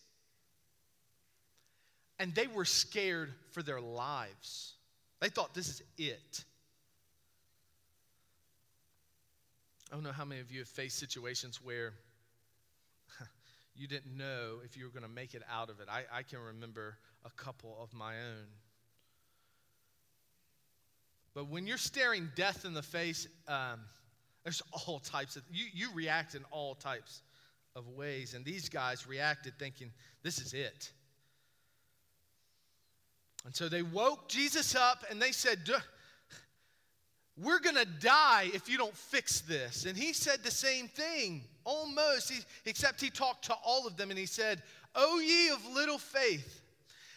And 2.20 2.32
they 2.34 2.46
were 2.46 2.64
scared 2.64 3.32
for 3.50 3.62
their 3.62 3.80
lives. 3.80 4.74
They 5.20 5.28
thought 5.30 5.52
this 5.52 5.68
is 5.68 5.82
it. 5.96 6.44
I 9.90 9.94
don't 9.94 10.04
know 10.04 10.12
how 10.12 10.24
many 10.24 10.40
of 10.40 10.52
you 10.52 10.60
have 10.60 10.68
faced 10.68 10.98
situations 10.98 11.60
where 11.62 11.94
you 13.78 13.86
didn't 13.86 14.16
know 14.16 14.58
if 14.64 14.76
you 14.76 14.84
were 14.84 14.90
going 14.90 15.04
to 15.04 15.08
make 15.08 15.34
it 15.34 15.42
out 15.50 15.70
of 15.70 15.80
it. 15.80 15.86
I, 15.90 16.02
I 16.12 16.22
can 16.22 16.40
remember 16.40 16.98
a 17.24 17.30
couple 17.30 17.78
of 17.80 17.94
my 17.94 18.14
own. 18.14 18.46
But 21.34 21.48
when 21.48 21.66
you're 21.66 21.78
staring 21.78 22.30
death 22.34 22.64
in 22.64 22.74
the 22.74 22.82
face, 22.82 23.28
um, 23.46 23.80
there's 24.42 24.62
all 24.72 24.98
types 24.98 25.36
of, 25.36 25.42
you, 25.50 25.66
you 25.72 25.88
react 25.94 26.34
in 26.34 26.42
all 26.50 26.74
types 26.74 27.22
of 27.76 27.86
ways. 27.88 28.34
And 28.34 28.44
these 28.44 28.68
guys 28.68 29.06
reacted 29.06 29.54
thinking, 29.58 29.92
this 30.22 30.40
is 30.40 30.54
it. 30.54 30.90
And 33.44 33.54
so 33.54 33.68
they 33.68 33.82
woke 33.82 34.28
Jesus 34.28 34.74
up 34.74 35.04
and 35.10 35.22
they 35.22 35.32
said, 35.32 35.60
We're 37.40 37.60
going 37.60 37.76
to 37.76 37.84
die 37.84 38.50
if 38.52 38.68
you 38.68 38.76
don't 38.76 38.96
fix 38.96 39.40
this. 39.40 39.84
And 39.84 39.96
he 39.96 40.12
said 40.12 40.42
the 40.42 40.50
same 40.50 40.88
thing, 40.88 41.42
almost, 41.64 42.32
except 42.64 43.00
he 43.00 43.10
talked 43.10 43.44
to 43.44 43.54
all 43.64 43.86
of 43.86 43.96
them 43.96 44.10
and 44.10 44.18
he 44.18 44.26
said, 44.26 44.62
O 44.94 45.20
ye 45.20 45.50
of 45.50 45.64
little 45.72 45.98
faith. 45.98 46.62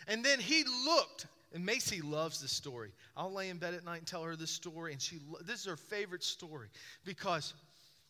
And 0.08 0.24
then 0.24 0.40
he 0.40 0.64
looked, 0.86 1.26
and 1.54 1.66
Macy 1.66 2.02
loves 2.02 2.40
this 2.40 2.52
story. 2.52 2.92
I'll 3.18 3.32
lay 3.32 3.50
in 3.50 3.58
bed 3.58 3.74
at 3.74 3.84
night 3.84 4.00
and 4.00 4.08
tell 4.08 4.24
her 4.24 4.36
this 4.36 4.52
story, 4.52 4.92
and 4.92 5.02
she 5.02 5.20
this 5.46 5.62
is 5.62 5.66
her 5.66 5.78
favorite 5.78 6.24
story 6.24 6.70
because 7.04 7.54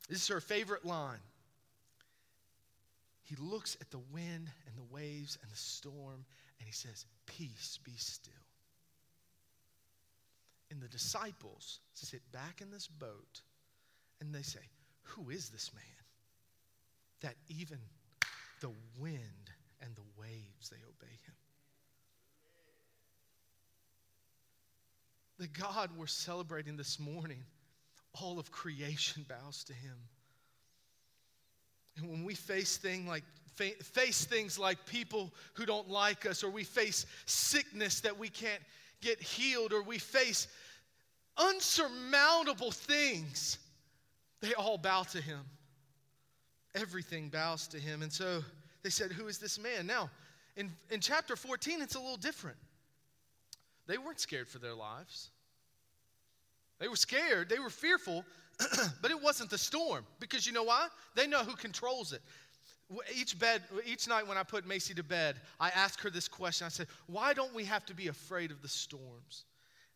this 0.10 0.22
is 0.22 0.28
her 0.28 0.42
favorite 0.42 0.86
line. 0.86 1.20
He 3.24 3.36
looks 3.38 3.78
at 3.80 3.90
the 3.92 4.02
wind 4.12 4.50
and 4.68 4.76
the 4.76 4.94
waves 4.94 5.38
and 5.42 5.52
the 5.52 5.58
storm, 5.58 6.26
and 6.60 6.68
he 6.68 6.74
says, 6.74 7.06
Peace, 7.26 7.80
be 7.84 7.94
still. 7.96 8.34
And 10.72 10.82
the 10.82 10.88
disciples 10.88 11.80
sit 11.94 12.22
back 12.32 12.62
in 12.62 12.72
this 12.72 12.88
boat 12.88 13.42
and 14.22 14.34
they 14.34 14.42
say, 14.42 14.62
Who 15.04 15.30
is 15.30 15.50
this 15.50 15.72
man? 15.74 15.84
That 17.20 17.36
even 17.50 17.78
the 18.62 18.72
wind 18.98 19.52
and 19.82 19.94
the 19.96 20.02
waves, 20.18 20.70
they 20.70 20.78
obey 20.78 21.12
him. 21.26 21.34
The 25.40 25.48
God 25.48 25.90
we're 25.98 26.08
celebrating 26.08 26.78
this 26.78 27.00
morning, 27.00 27.44
all 28.22 28.40
of 28.40 28.52
creation 28.52 29.26
bows 29.28 29.64
to 29.66 29.74
him. 29.74 29.98
And 31.98 32.10
when 32.10 32.24
we 32.24 32.36
face 32.36 32.78
things 32.78 33.08
like 33.08 33.24
face 33.56 34.26
things 34.26 34.58
like 34.58 34.86
people 34.86 35.32
who 35.54 35.66
don't 35.66 35.90
like 35.90 36.26
us, 36.26 36.44
or 36.44 36.50
we 36.50 36.64
face 36.64 37.06
sickness 37.26 38.00
that 38.00 38.18
we 38.18 38.30
can't 38.30 38.62
get 39.02 39.22
healed, 39.22 39.74
or 39.74 39.84
we 39.84 39.98
face 39.98 40.48
unsurmountable 41.38 42.72
things, 42.72 43.58
they 44.42 44.54
all 44.54 44.78
bow 44.78 45.04
to 45.04 45.22
him. 45.22 45.40
Everything 46.76 47.30
bows 47.30 47.68
to 47.70 47.80
him. 47.80 48.02
And 48.02 48.12
so 48.12 48.44
they 48.84 48.90
said, 48.90 49.12
Who 49.12 49.28
is 49.28 49.38
this 49.38 49.60
man? 49.60 49.86
Now, 49.86 50.10
in, 50.56 50.72
in 50.90 51.00
chapter 51.00 51.36
14, 51.36 51.82
it's 51.82 51.96
a 51.96 52.00
little 52.00 52.18
different. 52.18 52.58
They 53.88 53.98
weren't 53.98 54.20
scared 54.20 54.48
for 54.48 54.60
their 54.60 54.74
lives. 54.74 55.30
They 56.80 56.88
were 56.88 56.96
scared, 56.96 57.50
they 57.50 57.60
were 57.60 57.70
fearful, 57.70 58.26
but 59.02 59.12
it 59.12 59.22
wasn't 59.22 59.50
the 59.50 59.58
storm. 59.58 60.06
Because 60.20 60.48
you 60.48 60.54
know 60.54 60.64
why? 60.64 60.88
They 61.16 61.28
know 61.28 61.44
who 61.44 61.56
controls 61.56 62.14
it. 62.14 62.22
Each 63.16 63.38
bed, 63.38 63.62
each 63.86 64.08
night 64.08 64.28
when 64.28 64.38
I 64.38 64.44
put 64.44 64.68
Macy 64.68 64.94
to 64.96 65.04
bed, 65.04 65.38
I 65.60 65.70
ask 65.70 66.00
her 66.02 66.10
this 66.10 66.28
question. 66.28 66.66
I 66.66 66.70
said, 66.70 66.88
Why 67.08 67.34
don't 67.34 67.54
we 67.54 67.64
have 67.66 67.86
to 67.86 67.94
be 67.94 68.08
afraid 68.08 68.52
of 68.52 68.62
the 68.62 68.68
storms? 68.68 69.46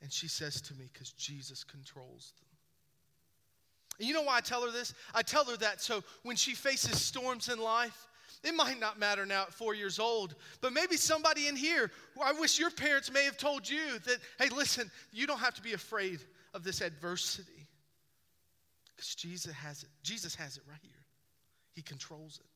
And 0.02 0.12
she 0.12 0.28
says 0.28 0.62
to 0.62 0.74
me, 0.76 0.90
Because 0.92 1.12
Jesus 1.12 1.64
controls 1.64 2.34
them. 2.40 2.46
And 4.00 4.08
you 4.08 4.14
know 4.14 4.22
why 4.22 4.38
I 4.38 4.42
tell 4.42 4.62
her 4.62 4.72
this? 4.72 4.94
I 5.14 5.22
tell 5.22 5.46
her 5.46 5.58
that 5.58 5.82
so 5.82 6.04
when 6.24 6.36
she 6.36 6.54
faces 6.54 7.02
storms 7.02 7.50
in 7.50 7.60
life, 7.60 8.08
it 8.44 8.54
might 8.54 8.80
not 8.80 9.00
matter 9.00 9.26
now 9.26 9.44
at 9.44 9.54
four 9.54 9.74
years 9.74 9.98
old, 9.98 10.36
but 10.62 10.72
maybe 10.72 10.98
somebody 10.98 11.48
in 11.48 11.56
here, 11.56 11.90
I 12.22 12.34
wish 12.34 12.60
your 12.60 12.70
parents 12.70 13.12
may 13.12 13.24
have 13.24 13.38
told 13.38 13.68
you 13.68 13.98
that, 14.06 14.18
hey, 14.38 14.50
listen, 14.50 14.92
you 15.12 15.26
don't 15.26 15.40
have 15.40 15.56
to 15.56 15.62
be 15.62 15.74
afraid 15.74 16.20
of 16.54 16.64
this 16.64 16.82
adversity. 16.82 17.68
Because 18.96 19.16
Jesus 19.16 19.54
has 19.54 19.84
it. 19.84 19.90
Jesus 20.04 20.36
has 20.36 20.58
it 20.58 20.64
right 20.70 20.80
here. 20.82 20.92
He 21.74 21.82
controls 21.82 22.40
it. 22.40 22.55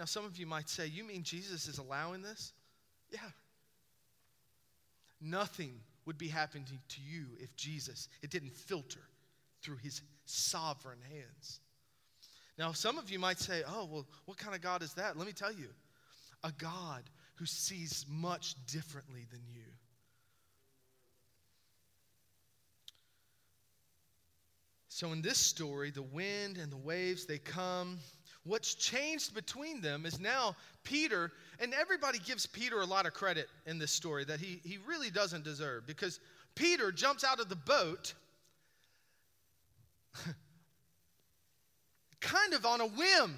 Now, 0.00 0.06
some 0.06 0.24
of 0.24 0.38
you 0.38 0.46
might 0.46 0.70
say, 0.70 0.86
You 0.86 1.04
mean 1.04 1.22
Jesus 1.22 1.68
is 1.68 1.76
allowing 1.76 2.22
this? 2.22 2.54
Yeah. 3.10 3.18
Nothing 5.20 5.74
would 6.06 6.16
be 6.16 6.28
happening 6.28 6.64
to 6.88 7.00
you 7.02 7.26
if 7.38 7.54
Jesus, 7.54 8.08
it 8.22 8.30
didn't 8.30 8.54
filter 8.54 9.02
through 9.60 9.76
his 9.76 10.00
sovereign 10.24 11.00
hands. 11.12 11.60
Now, 12.56 12.72
some 12.72 12.96
of 12.96 13.10
you 13.10 13.18
might 13.18 13.38
say, 13.38 13.62
Oh, 13.68 13.84
well, 13.92 14.06
what 14.24 14.38
kind 14.38 14.54
of 14.54 14.62
God 14.62 14.82
is 14.82 14.94
that? 14.94 15.18
Let 15.18 15.26
me 15.26 15.34
tell 15.34 15.52
you 15.52 15.68
a 16.42 16.52
God 16.52 17.02
who 17.34 17.44
sees 17.44 18.06
much 18.08 18.54
differently 18.64 19.26
than 19.30 19.42
you. 19.52 19.66
So, 24.88 25.12
in 25.12 25.20
this 25.20 25.38
story, 25.38 25.90
the 25.90 26.00
wind 26.00 26.56
and 26.56 26.72
the 26.72 26.78
waves, 26.78 27.26
they 27.26 27.38
come. 27.38 27.98
What's 28.44 28.74
changed 28.74 29.34
between 29.34 29.80
them 29.82 30.06
is 30.06 30.18
now 30.18 30.56
Peter, 30.82 31.30
and 31.58 31.74
everybody 31.74 32.18
gives 32.18 32.46
Peter 32.46 32.80
a 32.80 32.86
lot 32.86 33.06
of 33.06 33.12
credit 33.12 33.48
in 33.66 33.78
this 33.78 33.92
story 33.92 34.24
that 34.24 34.40
he, 34.40 34.60
he 34.64 34.78
really 34.86 35.10
doesn't 35.10 35.44
deserve 35.44 35.86
because 35.86 36.20
Peter 36.54 36.90
jumps 36.90 37.22
out 37.22 37.38
of 37.38 37.48
the 37.48 37.56
boat 37.56 38.14
kind 42.20 42.54
of 42.54 42.64
on 42.64 42.80
a 42.80 42.86
whim 42.86 43.34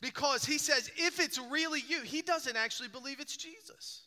because 0.00 0.44
he 0.44 0.58
says, 0.58 0.90
if 0.96 1.18
it's 1.20 1.38
really 1.50 1.80
you, 1.88 2.00
he 2.02 2.20
doesn't 2.22 2.56
actually 2.56 2.88
believe 2.88 3.20
it's 3.20 3.36
Jesus. 3.36 4.02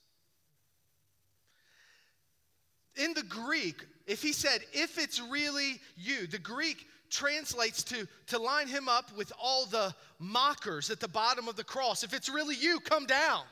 In 2.95 3.13
the 3.13 3.23
Greek, 3.23 3.83
if 4.05 4.21
he 4.21 4.31
said, 4.31 4.61
if 4.73 4.97
it's 4.97 5.19
really 5.19 5.79
you, 5.97 6.27
the 6.27 6.37
Greek 6.37 6.85
translates 7.15 7.83
to 7.83 8.07
to 8.27 8.37
line 8.37 8.67
him 8.67 8.89
up 8.89 9.15
with 9.15 9.31
all 9.41 9.65
the 9.65 9.93
mockers 10.19 10.89
at 10.89 10.99
the 10.99 11.07
bottom 11.07 11.47
of 11.47 11.55
the 11.55 11.63
cross. 11.63 12.03
If 12.03 12.13
it's 12.13 12.29
really 12.29 12.55
you, 12.55 12.79
come 12.79 13.05
down. 13.05 13.43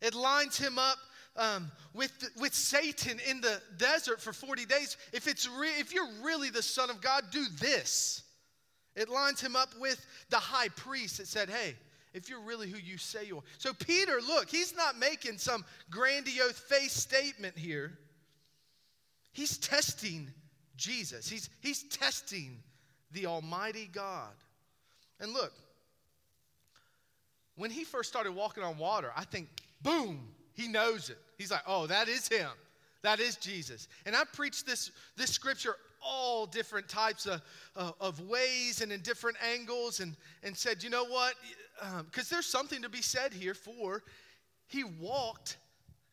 It 0.00 0.14
lines 0.14 0.56
him 0.56 0.78
up 0.78 0.98
um, 1.36 1.70
with, 1.94 2.12
with 2.40 2.54
Satan 2.54 3.18
in 3.28 3.40
the 3.40 3.60
desert 3.76 4.20
for 4.20 4.32
40 4.32 4.64
days. 4.66 4.96
If, 5.12 5.26
it's 5.26 5.48
re- 5.48 5.78
if 5.78 5.92
you're 5.92 6.08
really 6.22 6.50
the 6.50 6.62
Son 6.62 6.90
of 6.90 7.00
God, 7.00 7.24
do 7.30 7.44
this. 7.60 8.22
It 8.96 9.08
lines 9.08 9.40
him 9.40 9.56
up 9.56 9.70
with 9.78 10.04
the 10.30 10.36
high 10.36 10.68
priest 10.68 11.18
that 11.18 11.26
said, 11.28 11.48
Hey, 11.48 11.76
if 12.12 12.28
you're 12.28 12.40
really 12.40 12.68
who 12.68 12.78
you 12.78 12.98
say 12.98 13.26
you 13.26 13.38
are. 13.38 13.42
So, 13.58 13.72
Peter, 13.72 14.18
look, 14.26 14.48
he's 14.48 14.74
not 14.74 14.98
making 14.98 15.38
some 15.38 15.64
grandiose 15.90 16.58
face 16.58 16.92
statement 16.92 17.56
here. 17.56 17.96
He's 19.32 19.58
testing 19.58 20.28
Jesus. 20.80 21.28
He's, 21.28 21.50
he's 21.60 21.84
testing 21.84 22.62
the 23.12 23.26
Almighty 23.26 23.88
God. 23.92 24.32
And 25.20 25.32
look, 25.32 25.52
when 27.56 27.70
he 27.70 27.84
first 27.84 28.08
started 28.08 28.32
walking 28.32 28.64
on 28.64 28.78
water, 28.78 29.12
I 29.14 29.24
think, 29.24 29.48
boom, 29.82 30.28
he 30.54 30.66
knows 30.66 31.10
it. 31.10 31.18
He's 31.36 31.50
like, 31.50 31.62
oh, 31.66 31.86
that 31.86 32.08
is 32.08 32.26
him. 32.26 32.50
That 33.02 33.20
is 33.20 33.36
Jesus. 33.36 33.88
And 34.06 34.16
I 34.16 34.24
preached 34.24 34.66
this, 34.66 34.90
this 35.16 35.30
scripture 35.30 35.76
all 36.02 36.46
different 36.46 36.88
types 36.88 37.26
of, 37.26 37.42
uh, 37.76 37.92
of 38.00 38.20
ways 38.20 38.80
and 38.80 38.90
in 38.90 39.00
different 39.00 39.36
angles 39.44 40.00
and, 40.00 40.16
and 40.42 40.56
said, 40.56 40.82
you 40.82 40.88
know 40.88 41.04
what? 41.04 41.34
Because 42.06 42.32
um, 42.32 42.36
there's 42.36 42.46
something 42.46 42.80
to 42.82 42.88
be 42.88 43.02
said 43.02 43.34
here 43.34 43.54
for 43.54 44.02
he 44.66 44.84
walked 44.84 45.56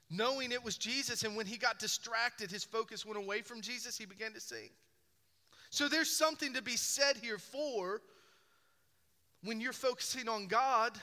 knowing 0.09 0.51
it 0.51 0.63
was 0.63 0.77
Jesus, 0.77 1.23
and 1.23 1.35
when 1.35 1.45
he 1.45 1.57
got 1.57 1.79
distracted, 1.79 2.49
his 2.49 2.63
focus 2.63 3.05
went 3.05 3.17
away 3.17 3.41
from 3.41 3.61
Jesus, 3.61 3.97
he 3.97 4.05
began 4.05 4.33
to 4.33 4.39
sink. 4.39 4.71
So 5.69 5.87
there's 5.87 6.09
something 6.09 6.53
to 6.53 6.61
be 6.61 6.77
said 6.77 7.17
here 7.17 7.37
for 7.37 8.01
when 9.43 9.59
you're 9.59 9.73
focusing 9.73 10.27
on 10.27 10.47
God, 10.47 10.97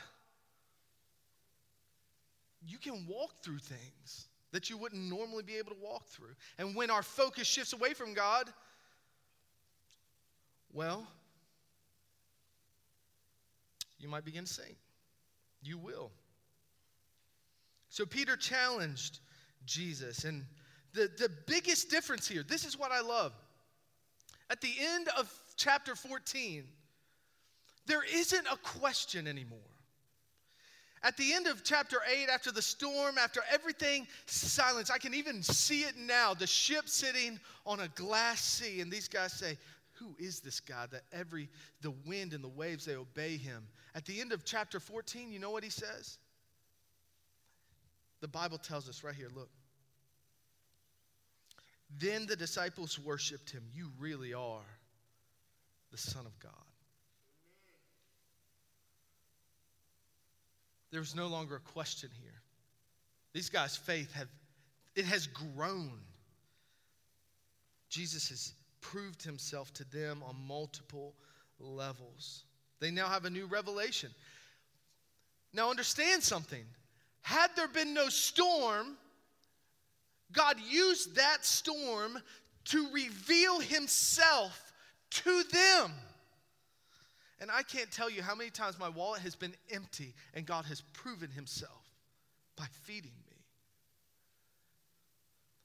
you 2.67 2.79
can 2.79 3.07
walk 3.07 3.43
through 3.43 3.59
things 3.59 4.27
that 4.53 4.71
you 4.71 4.79
wouldn't 4.79 5.03
normally 5.03 5.43
be 5.43 5.57
able 5.57 5.73
to 5.73 5.81
walk 5.83 6.07
through. 6.07 6.35
And 6.59 6.75
when 6.75 6.91
our 6.91 7.03
focus 7.03 7.47
shifts 7.47 7.73
away 7.73 7.93
from 7.93 8.15
God, 8.15 8.49
well, 10.73 11.07
you 13.99 14.09
might 14.09 14.25
begin 14.25 14.45
to 14.45 14.53
sink. 14.53 14.77
You 15.63 15.79
will. 15.79 16.11
So 17.95 18.05
Peter 18.05 18.35
challenged 18.37 19.21
Jesus. 19.67 20.25
And 20.25 20.45
the, 20.95 21.09
the 21.17 21.31
biggest 21.47 21.91
difference 21.91 22.27
here, 22.27 22.43
this 22.43 22.65
is 22.65 22.77
what 22.77 22.91
I 22.91 23.01
love. 23.01 23.33
At 24.51 24.61
the 24.61 24.73
end 24.81 25.07
of 25.17 25.33
chapter 25.57 25.95
14, 25.95 26.65
there 27.87 28.03
isn't 28.03 28.47
a 28.51 28.57
question 28.57 29.29
anymore. 29.29 29.61
At 31.05 31.17
the 31.17 31.35
end 31.35 31.47
of 31.47 31.63
chapter 31.63 31.99
8, 32.13 32.29
after 32.31 32.51
the 32.51 32.63
storm, 32.63 33.17
after 33.17 33.43
everything, 33.49 34.09
silence. 34.27 34.91
I 34.91 34.99
can 34.99 35.15
even 35.15 35.41
see 35.41 35.83
it 35.83 35.97
now 35.97 36.35
the 36.35 36.49
ship 36.49 36.89
sitting 36.89 37.39
on 37.65 37.79
a 37.79 37.89
glass 37.95 38.43
sea. 38.43 38.81
And 38.81 38.91
these 38.91 39.07
guys 39.07 39.33
say, 39.35 39.57
Who 40.01 40.17
is 40.19 40.41
this 40.41 40.59
God 40.59 40.91
that 40.91 41.03
every, 41.13 41.49
the 41.81 41.93
wind 42.05 42.33
and 42.33 42.43
the 42.43 42.49
waves, 42.49 42.87
they 42.87 42.97
obey 42.97 43.37
him? 43.37 43.69
At 43.95 44.05
the 44.05 44.21
end 44.21 44.33
of 44.33 44.45
chapter 44.45 44.81
14, 44.81 45.31
you 45.31 45.39
know 45.39 45.53
what 45.53 45.63
he 45.63 45.71
says? 45.71 46.19
The 48.25 48.29
Bible 48.29 48.57
tells 48.57 48.89
us 48.89 49.05
right 49.05 49.15
here 49.15 49.29
look. 49.37 49.51
Then 51.99 52.25
the 52.25 52.35
disciples 52.35 52.99
worshiped 52.99 53.51
him. 53.51 53.65
You 53.71 53.91
really 53.99 54.33
are 54.33 54.65
the 55.93 55.99
Son 55.99 56.25
of 56.25 56.39
God. 56.41 56.53
There's 60.91 61.15
no 61.15 61.27
longer 61.27 61.57
a 61.57 61.61
question 61.61 62.09
here. 62.19 62.41
These 63.35 63.51
guys' 63.51 63.77
faith 63.77 64.11
have 64.15 64.29
it 64.97 65.05
has 65.05 65.27
grown. 65.27 66.01
Jesus 67.91 68.31
has 68.31 68.55
proved 68.81 69.23
himself 69.23 69.71
to 69.75 69.85
them 69.91 70.23
on 70.27 70.35
multiple 70.49 71.15
levels. 71.61 72.45
They 72.81 72.91
now 72.91 73.09
have 73.09 73.27
a 73.27 73.31
new 73.31 73.45
revelation. 73.45 74.09
Now 75.53 75.69
understand 75.69 76.23
something. 76.23 76.65
Had 77.25 77.57
there 77.57 77.69
been 77.69 77.95
no 77.95 78.11
storm, 78.11 78.99
God 80.31 80.59
used 80.69 81.17
that 81.17 81.43
storm 81.43 82.19
to 82.67 82.87
reveal 82.93 83.61
himself 83.61 84.75
to 85.11 85.43
them. 85.45 85.91
And 87.41 87.51
I 87.51 87.63
can't 87.63 87.91
tell 87.91 88.11
you 88.11 88.21
how 88.23 88.35
many 88.35 88.51
times 88.51 88.79
my 88.79 88.91
wallet 88.91 89.23
has 89.23 89.35
been 89.35 89.55
empty 89.71 90.13
and 90.35 90.45
God 90.45 90.67
has 90.67 90.83
proven 90.93 91.31
himself 91.31 91.89
by 92.59 92.67
feeding 92.83 93.17
me. 93.27 93.37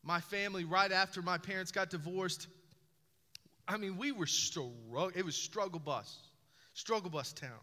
My 0.01 0.21
family, 0.21 0.63
right 0.63 0.93
after 0.93 1.21
my 1.21 1.37
parents 1.37 1.73
got 1.73 1.89
divorced, 1.89 2.47
I 3.67 3.75
mean, 3.75 3.97
we 3.97 4.13
were 4.13 4.27
struggle. 4.27 5.11
It 5.13 5.25
was 5.25 5.35
struggle 5.35 5.81
bus, 5.81 6.19
struggle 6.73 7.09
bus 7.09 7.33
town 7.33 7.59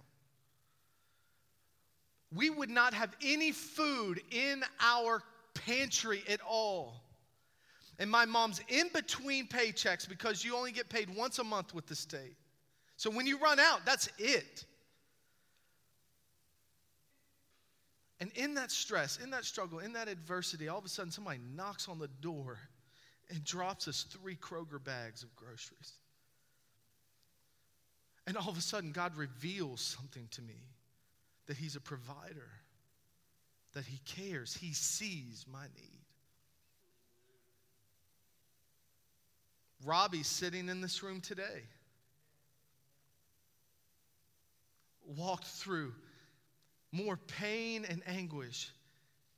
we 2.36 2.50
would 2.50 2.70
not 2.70 2.92
have 2.94 3.16
any 3.24 3.50
food 3.50 4.20
in 4.30 4.62
our 4.80 5.22
pantry 5.54 6.22
at 6.28 6.40
all. 6.46 7.02
And 7.98 8.10
my 8.10 8.26
mom's 8.26 8.60
in 8.68 8.88
between 8.92 9.48
paychecks 9.48 10.06
because 10.06 10.44
you 10.44 10.54
only 10.54 10.70
get 10.70 10.90
paid 10.90 11.08
once 11.16 11.38
a 11.38 11.44
month 11.44 11.74
with 11.74 11.86
the 11.86 11.94
state. 11.94 12.36
So 12.98 13.10
when 13.10 13.26
you 13.26 13.38
run 13.38 13.58
out, 13.58 13.86
that's 13.86 14.08
it. 14.18 14.64
And 18.20 18.30
in 18.34 18.54
that 18.54 18.70
stress, 18.70 19.18
in 19.22 19.30
that 19.30 19.44
struggle, 19.44 19.78
in 19.78 19.94
that 19.94 20.08
adversity, 20.08 20.68
all 20.68 20.78
of 20.78 20.84
a 20.84 20.88
sudden 20.88 21.10
somebody 21.10 21.40
knocks 21.54 21.88
on 21.88 21.98
the 21.98 22.08
door 22.20 22.58
and 23.30 23.42
drops 23.44 23.88
us 23.88 24.04
three 24.10 24.36
Kroger 24.36 24.82
bags 24.82 25.22
of 25.22 25.34
groceries. 25.36 25.92
And 28.26 28.36
all 28.36 28.48
of 28.48 28.58
a 28.58 28.62
sudden, 28.62 28.92
God 28.92 29.16
reveals 29.16 29.80
something 29.80 30.26
to 30.32 30.42
me 30.42 30.75
that 31.46 31.56
He's 31.56 31.76
a 31.76 31.80
provider, 31.80 32.50
that 33.74 33.84
He 33.84 33.98
cares, 34.04 34.54
He 34.54 34.72
sees 34.72 35.44
my 35.50 35.64
need. 35.74 36.06
Robbie's 39.84 40.26
sitting 40.26 40.68
in 40.68 40.80
this 40.80 41.02
room 41.02 41.20
today. 41.20 41.62
Walked 45.04 45.46
through 45.46 45.92
more 46.92 47.16
pain 47.16 47.84
and 47.88 48.02
anguish, 48.06 48.70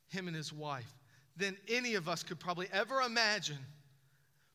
him 0.09 0.27
and 0.29 0.37
his 0.37 0.53
wife, 0.53 0.95
than 1.37 1.57
any 1.69 1.95
of 1.95 2.09
us 2.09 2.23
could 2.23 2.41
probably 2.41 2.69
ever 2.73 3.01
imagine. 3.03 3.59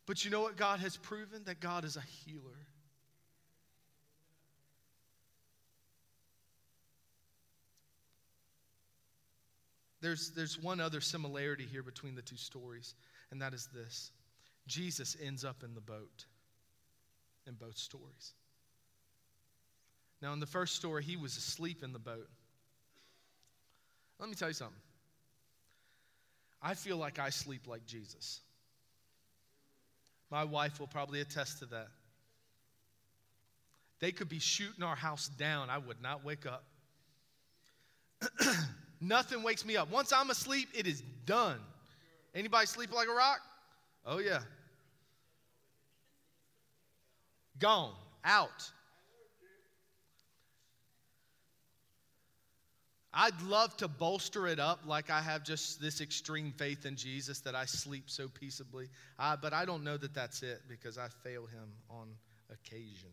But 0.06 0.26
you 0.26 0.32
know 0.32 0.42
what 0.42 0.58
God 0.58 0.80
has 0.80 0.98
proven? 0.98 1.44
That 1.46 1.60
God 1.60 1.86
is 1.86 1.96
a 1.96 2.02
healer. 2.02 2.58
There's, 10.04 10.32
there's 10.32 10.62
one 10.62 10.82
other 10.82 11.00
similarity 11.00 11.66
here 11.66 11.82
between 11.82 12.14
the 12.14 12.22
two 12.22 12.36
stories, 12.36 12.94
and 13.32 13.42
that 13.42 13.54
is 13.54 13.70
this 13.74 14.12
Jesus 14.68 15.16
ends 15.24 15.46
up 15.46 15.64
in 15.64 15.74
the 15.74 15.82
boat 15.82 16.26
in 17.48 17.54
both 17.54 17.78
stories. 17.78 18.34
Now, 20.22 20.34
in 20.34 20.42
the 20.42 20.46
first 20.46 20.76
story, 20.76 21.04
he 21.04 21.16
was 21.16 21.38
asleep 21.38 21.84
in 21.84 21.94
the 21.94 22.00
boat. 22.00 22.28
Let 24.20 24.28
me 24.28 24.36
tell 24.36 24.50
you 24.50 24.54
something. 24.54 24.76
I 26.62 26.74
feel 26.74 26.98
like 26.98 27.18
I 27.18 27.30
sleep 27.30 27.66
like 27.66 27.86
Jesus. 27.86 28.42
My 30.30 30.44
wife 30.44 30.82
will 30.82 30.88
probably 30.88 31.22
attest 31.22 31.60
to 31.60 31.66
that. 31.68 31.88
They 34.02 34.12
could 34.12 34.28
be 34.28 34.40
shooting 34.40 34.84
our 34.84 34.98
house 34.98 35.30
down. 35.30 35.70
I 35.70 35.78
would 35.78 36.02
not 36.02 36.26
wake 36.26 36.46
up. 36.46 36.66
Nothing 39.04 39.44
wakes 39.44 39.66
me 39.66 39.76
up. 39.76 39.92
Once 39.92 40.14
I'm 40.14 40.30
asleep, 40.30 40.70
it 40.74 40.88
is 40.88 41.02
done. 41.26 41.60
Anybody 42.34 42.66
sleep 42.66 42.94
like 42.94 43.10
a 43.10 43.14
rock? 43.14 43.40
Oh 44.06 44.20
yeah. 44.20 44.40
Gone, 47.60 47.94
out. 48.24 48.72
I'd 53.14 53.40
love 53.44 53.78
to 53.78 53.88
bolster 53.88 54.48
it 54.48 54.60
up 54.60 54.80
like 54.88 55.12
I 55.12 55.22
have 55.22 55.44
just 55.44 55.80
this 55.80 56.02
extreme 56.02 56.52
faith 56.52 56.86
in 56.86 56.96
Jesus 56.96 57.42
that 57.42 57.54
I 57.54 57.66
sleep 57.66 58.06
so 58.08 58.28
peaceably. 58.28 58.88
Uh, 59.20 59.36
but 59.40 59.54
I 59.54 59.66
don't 59.66 59.84
know 59.84 59.98
that 59.98 60.16
that's 60.16 60.42
it 60.42 60.62
because 60.68 60.98
I 60.98 61.10
fail 61.24 61.46
him 61.46 61.70
on 61.92 62.08
occasion. 62.50 63.12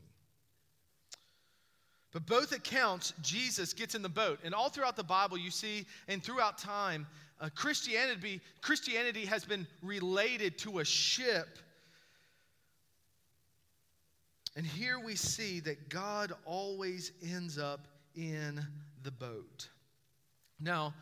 But 2.13 2.27
both 2.27 2.53
accounts, 2.53 3.13
Jesus 3.23 3.73
gets 3.73 3.95
in 3.95 4.03
the 4.03 4.09
boat. 4.09 4.41
And 4.43 4.55
all 4.55 4.69
throughout 4.69 4.97
the 4.97 5.05
Bible, 5.05 5.39
you 5.39 5.51
see, 5.51 5.87
and 6.09 6.23
throughout 6.23 6.59
time, 6.59 7.07
uh, 7.41 7.49
Christianity, 7.55 8.41
Christianity 8.61 9.25
has 9.27 9.45
been 9.45 9.67
related 9.83 10.59
to 10.59 10.81
a 10.81 10.85
ship. 10.85 11.59
And 14.57 14.67
here 14.67 14.99
we 14.99 15.15
see 15.15 15.61
that 15.61 15.89
God 15.89 16.33
always 16.45 17.13
ends 17.23 17.59
up 17.59 17.87
in 18.17 18.61
the 19.05 19.13
boat. 19.13 19.69
Now, 20.59 20.93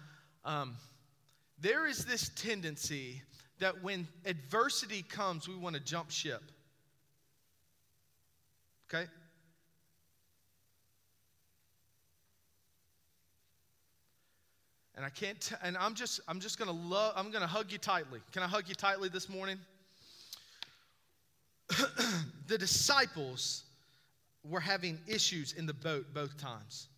um, 0.45 0.77
there 1.59 1.87
is 1.87 2.05
this 2.05 2.31
tendency 2.37 3.23
that 3.59 3.83
when 3.83 4.07
adversity 4.27 5.03
comes, 5.03 5.49
we 5.49 5.57
want 5.57 5.75
to 5.75 5.83
jump 5.83 6.11
ship. 6.11 6.43
Okay? 8.93 9.09
And 14.99 15.07
I 15.07 15.11
can't, 15.11 15.41
t- 15.41 15.55
and 15.63 15.77
I'm 15.77 15.95
just, 15.95 16.19
I'm 16.27 16.41
just 16.41 16.59
gonna 16.59 16.73
love, 16.73 17.15
I'm 17.17 17.31
gonna 17.31 17.47
hug 17.47 17.71
you 17.71 17.79
tightly. 17.79 18.19
Can 18.33 18.43
I 18.43 18.49
hug 18.49 18.65
you 18.69 18.75
tightly 18.75 19.09
this 19.09 19.29
morning? 19.29 19.57
the 22.49 22.59
disciples 22.59 23.63
were 24.43 24.59
having 24.59 24.99
issues 25.07 25.53
in 25.53 25.67
the 25.67 25.73
boat 25.73 26.07
both 26.13 26.37
times. 26.37 26.89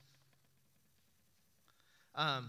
Um, 2.14 2.48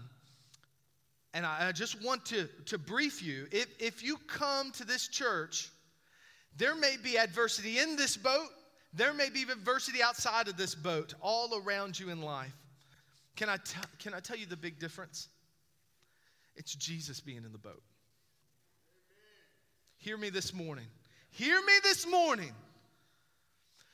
and 1.34 1.44
I, 1.44 1.68
I 1.68 1.72
just 1.72 2.02
want 2.02 2.24
to, 2.26 2.48
to 2.66 2.78
brief 2.78 3.22
you 3.22 3.46
if, 3.52 3.66
if 3.78 4.02
you 4.02 4.16
come 4.26 4.72
to 4.72 4.86
this 4.86 5.06
church 5.06 5.70
There 6.56 6.74
may 6.74 6.96
be 7.02 7.18
adversity 7.18 7.78
in 7.78 7.96
this 7.96 8.16
boat, 8.16 8.48
there 8.94 9.12
may 9.12 9.28
be 9.28 9.42
adversity 9.42 10.02
outside 10.02 10.48
of 10.48 10.56
this 10.56 10.74
boat, 10.74 11.12
all 11.20 11.60
around 11.62 11.98
you 11.98 12.08
in 12.08 12.22
life. 12.22 12.56
Can 13.36 13.50
I, 13.50 13.58
t- 13.58 13.78
can 13.98 14.14
I 14.14 14.20
tell 14.20 14.36
you 14.36 14.46
the 14.46 14.56
big 14.56 14.78
difference? 14.78 15.28
It's 16.56 16.74
Jesus 16.74 17.20
being 17.20 17.44
in 17.44 17.52
the 17.52 17.58
boat. 17.58 17.82
Hear 19.96 20.16
me 20.16 20.30
this 20.30 20.52
morning. 20.52 20.86
Hear 21.30 21.60
me 21.60 21.72
this 21.82 22.06
morning. 22.06 22.52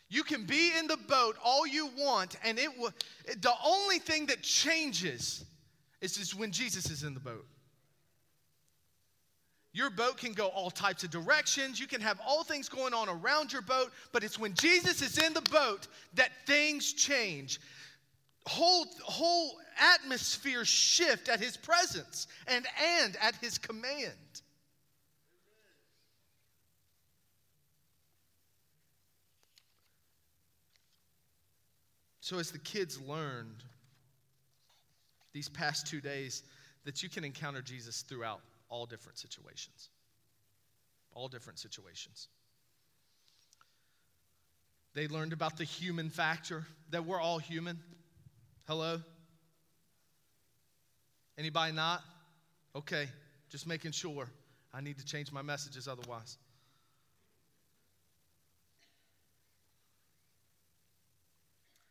You 0.09 0.23
can 0.23 0.45
be 0.45 0.73
in 0.79 0.87
the 0.87 0.97
boat 0.97 1.37
all 1.45 1.67
you 1.67 1.91
want, 1.99 2.37
and 2.43 2.59
it 2.59 2.71
will. 2.79 2.93
The 3.27 3.53
only 3.65 3.99
thing 3.99 4.27
that 4.27 4.43
changes 4.43 5.45
is 6.01 6.17
just 6.17 6.35
when 6.35 6.51
Jesus 6.51 6.91
is 6.91 7.03
in 7.03 7.13
the 7.15 7.21
boat. 7.21 7.47
Your 9.73 9.91
boat 9.91 10.17
can 10.17 10.33
go 10.33 10.47
all 10.49 10.71
types 10.71 11.05
of 11.05 11.11
directions. 11.11 11.79
You 11.79 11.87
can 11.87 12.01
have 12.01 12.19
all 12.27 12.43
things 12.43 12.69
going 12.69 12.95
on 12.95 13.09
around 13.09 13.53
your 13.53 13.63
boat, 13.63 13.93
but 14.13 14.25
it's 14.25 14.39
when 14.39 14.55
Jesus 14.55 15.03
is 15.03 15.19
in 15.19 15.35
the 15.35 15.43
boat 15.43 15.89
that 16.15 16.31
things 16.47 16.95
change. 16.95 17.61
Whole, 18.47 18.87
whole 19.03 19.61
atmosphere 19.79 20.65
shift 20.65 21.29
at 21.29 21.41
his 21.41 21.57
presence 21.57 22.27
and, 22.47 22.67
and 23.01 23.17
at 23.21 23.35
his 23.37 23.59
command. 23.59 24.13
So, 32.21 32.39
as 32.39 32.51
the 32.51 32.59
kids 32.59 33.01
learned 33.01 33.65
these 35.33 35.49
past 35.49 35.87
two 35.87 36.03
days, 36.03 36.43
that 36.85 37.03
you 37.03 37.09
can 37.09 37.25
encounter 37.25 37.63
Jesus 37.63 38.03
throughout 38.03 38.41
all 38.69 38.85
different 38.85 39.19
situations. 39.19 39.89
All 41.15 41.29
different 41.29 41.59
situations. 41.59 42.29
They 44.93 45.09
learned 45.09 45.33
about 45.33 45.57
the 45.57 45.65
human 45.65 46.11
factor, 46.11 46.67
that 46.91 47.07
we're 47.07 47.21
all 47.21 47.39
human. 47.39 47.79
Hello? 48.67 49.01
Anybody 51.39 51.73
not? 51.73 52.03
Okay, 52.75 53.09
just 53.49 53.67
making 53.67 53.93
sure. 53.93 54.29
I 54.75 54.81
need 54.81 54.99
to 54.99 55.05
change 55.05 55.33
my 55.33 55.41
messages 55.41 55.87
otherwise. 55.87 56.37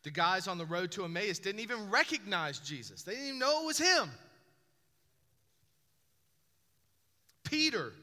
The 0.04 0.12
guys 0.12 0.48
on 0.48 0.58
the 0.58 0.66
road 0.66 0.92
to 0.92 1.06
Emmaus 1.06 1.40
didn't 1.40 1.62
even 1.62 1.90
recognize 1.90 2.60
Jesus, 2.60 3.04
they 3.04 3.14
didn't 3.14 3.28
even 3.28 3.40
know 3.40 3.64
it 3.64 3.66
was 3.66 3.78
him. 3.78 4.12
Peter. 7.44 7.94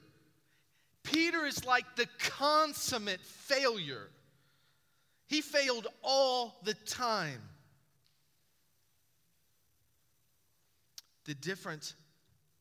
Peter 1.02 1.44
is 1.44 1.64
like 1.66 1.84
the 1.96 2.08
consummate 2.18 3.20
failure. 3.20 4.08
He 5.26 5.42
failed 5.42 5.86
all 6.02 6.56
the 6.64 6.74
time. 6.86 7.40
The 11.24 11.34
difference 11.34 11.94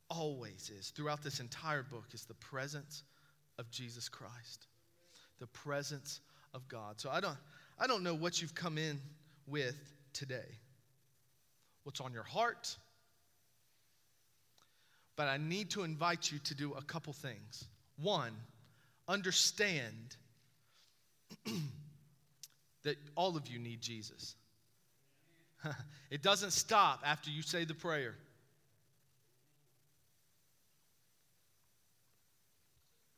always 0.10 0.71
is, 0.78 0.89
throughout 0.89 1.23
this 1.23 1.39
entire 1.39 1.84
book, 1.84 2.06
is 2.13 2.26
the 2.26 2.34
presence 2.36 3.04
of 3.58 3.69
Jesus 3.71 4.10
Christ, 4.10 4.67
the 5.39 5.47
presence 5.47 6.21
of 6.54 6.67
God. 6.67 6.99
So 6.99 7.10
I 7.10 7.19
don't, 7.19 7.38
I 7.80 7.88
don't 7.88 8.04
know 8.04 8.15
what 8.15 8.41
you've 8.41 8.56
come 8.56 8.78
in 8.78 8.99
with 9.47 9.76
today, 10.13 10.58
what's 11.84 11.99
on 11.99 12.13
your 12.13 12.23
heart, 12.23 12.76
but 15.15 15.28
I 15.28 15.38
need 15.38 15.69
to 15.71 15.84
invite 15.84 16.32
you 16.32 16.39
to 16.39 16.56
do 16.56 16.73
a 16.73 16.82
couple 16.82 17.13
things. 17.13 17.65
One, 17.97 18.34
understand 19.08 20.15
that 22.84 22.95
all 23.15 23.38
of 23.38 23.47
you 23.47 23.60
need 23.60 23.82
Jesus. 23.82 24.36
it 26.12 26.21
doesn't 26.21 26.52
stop 26.52 27.02
after 27.06 27.30
you 27.30 27.41
say 27.41 27.65
the 27.65 27.73
prayer. 27.73 28.15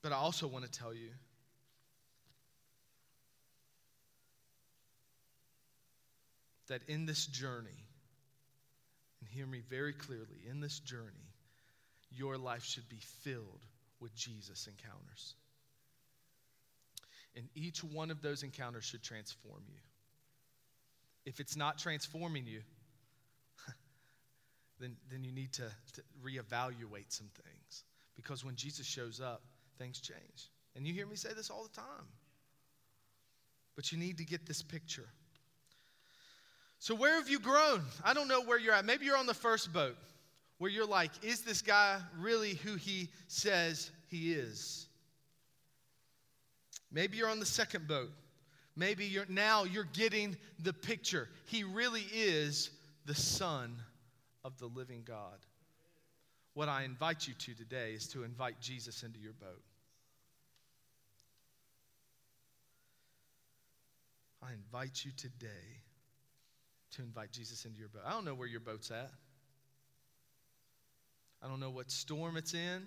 But 0.06 0.12
I 0.12 0.18
also 0.18 0.46
want 0.46 0.64
to 0.64 0.70
tell 0.70 0.94
you 0.94 1.10
that 6.68 6.82
in 6.88 7.08
this 7.08 7.26
journey, 7.26 7.88
and 9.20 9.28
hear 9.28 9.48
me 9.48 9.64
very 9.68 9.94
clearly, 9.94 10.46
in 10.48 10.60
this 10.60 10.78
journey, 10.78 11.34
your 12.12 12.38
life 12.38 12.64
should 12.64 12.88
be 12.88 13.00
filled 13.24 13.66
with 14.00 14.14
Jesus 14.16 14.68
encounters. 14.68 15.34
And 17.36 17.48
each 17.56 17.84
one 17.84 18.12
of 18.12 18.22
those 18.22 18.44
encounters 18.44 18.84
should 18.84 19.02
transform 19.02 19.64
you. 19.68 19.80
If 21.26 21.40
it's 21.40 21.56
not 21.56 21.80
transforming 21.80 22.46
you, 22.46 22.62
then, 24.80 24.98
then 25.10 25.24
you 25.24 25.32
need 25.32 25.54
to, 25.54 25.64
to 25.64 26.02
reevaluate 26.24 27.10
some 27.10 27.32
things. 27.44 27.84
Because 28.16 28.46
when 28.46 28.56
Jesus 28.56 28.86
shows 28.86 29.20
up, 29.20 29.42
things 29.78 30.00
change. 30.00 30.50
And 30.76 30.86
you 30.86 30.94
hear 30.94 31.08
me 31.08 31.16
say 31.16 31.30
this 31.36 31.50
all 31.50 31.64
the 31.64 31.76
time. 31.76 32.08
But 33.76 33.92
you 33.92 33.98
need 33.98 34.18
to 34.18 34.26
get 34.26 34.46
this 34.46 34.62
picture. 34.62 35.08
So, 36.80 36.94
where 36.96 37.16
have 37.16 37.30
you 37.30 37.40
grown? 37.40 37.82
I 38.04 38.14
don't 38.14 38.28
know 38.28 38.42
where 38.42 38.60
you're 38.60 38.74
at. 38.74 38.86
Maybe 38.86 39.06
you're 39.06 39.18
on 39.18 39.26
the 39.26 39.34
first 39.34 39.74
boat 39.74 39.98
where 40.58 40.72
you're 40.72 40.86
like, 40.86 41.12
is 41.24 41.42
this 41.42 41.62
guy 41.62 42.00
really 42.18 42.56
who 42.56 42.76
he 42.76 43.10
says 43.28 43.92
he 44.08 44.34
is? 44.34 44.88
Maybe 46.92 47.18
you're 47.18 47.30
on 47.30 47.40
the 47.40 47.46
second 47.46 47.88
boat. 47.88 48.12
Maybe 48.76 49.06
you're 49.06 49.26
now 49.30 49.64
you're 49.64 49.88
getting 49.94 50.38
the 50.60 50.74
picture. 50.74 51.30
He 51.46 51.64
really 51.64 52.06
is 52.14 52.72
the 53.06 53.16
son 53.16 53.76
of 54.44 54.58
the 54.60 54.68
living 54.68 55.04
God. 55.06 55.40
What 56.56 56.70
I 56.70 56.84
invite 56.84 57.28
you 57.28 57.34
to 57.34 57.54
today 57.54 57.92
is 57.92 58.08
to 58.08 58.24
invite 58.24 58.60
Jesus 58.62 59.04
into 59.04 59.20
your 59.20 59.34
boat. 59.34 59.62
I 64.42 64.54
invite 64.54 65.04
you 65.04 65.12
today 65.18 65.48
to 66.96 67.02
invite 67.02 67.34
Jesus 67.34 67.66
into 67.66 67.78
your 67.78 67.90
boat. 67.90 68.04
I 68.06 68.12
don't 68.12 68.24
know 68.24 68.36
where 68.36 68.48
your 68.48 68.62
boat's 68.62 68.90
at. 68.90 69.12
I 71.44 71.50
don't 71.50 71.60
know 71.60 71.72
what 71.72 71.92
storm 71.92 72.38
it's 72.38 72.54
in. 72.54 72.84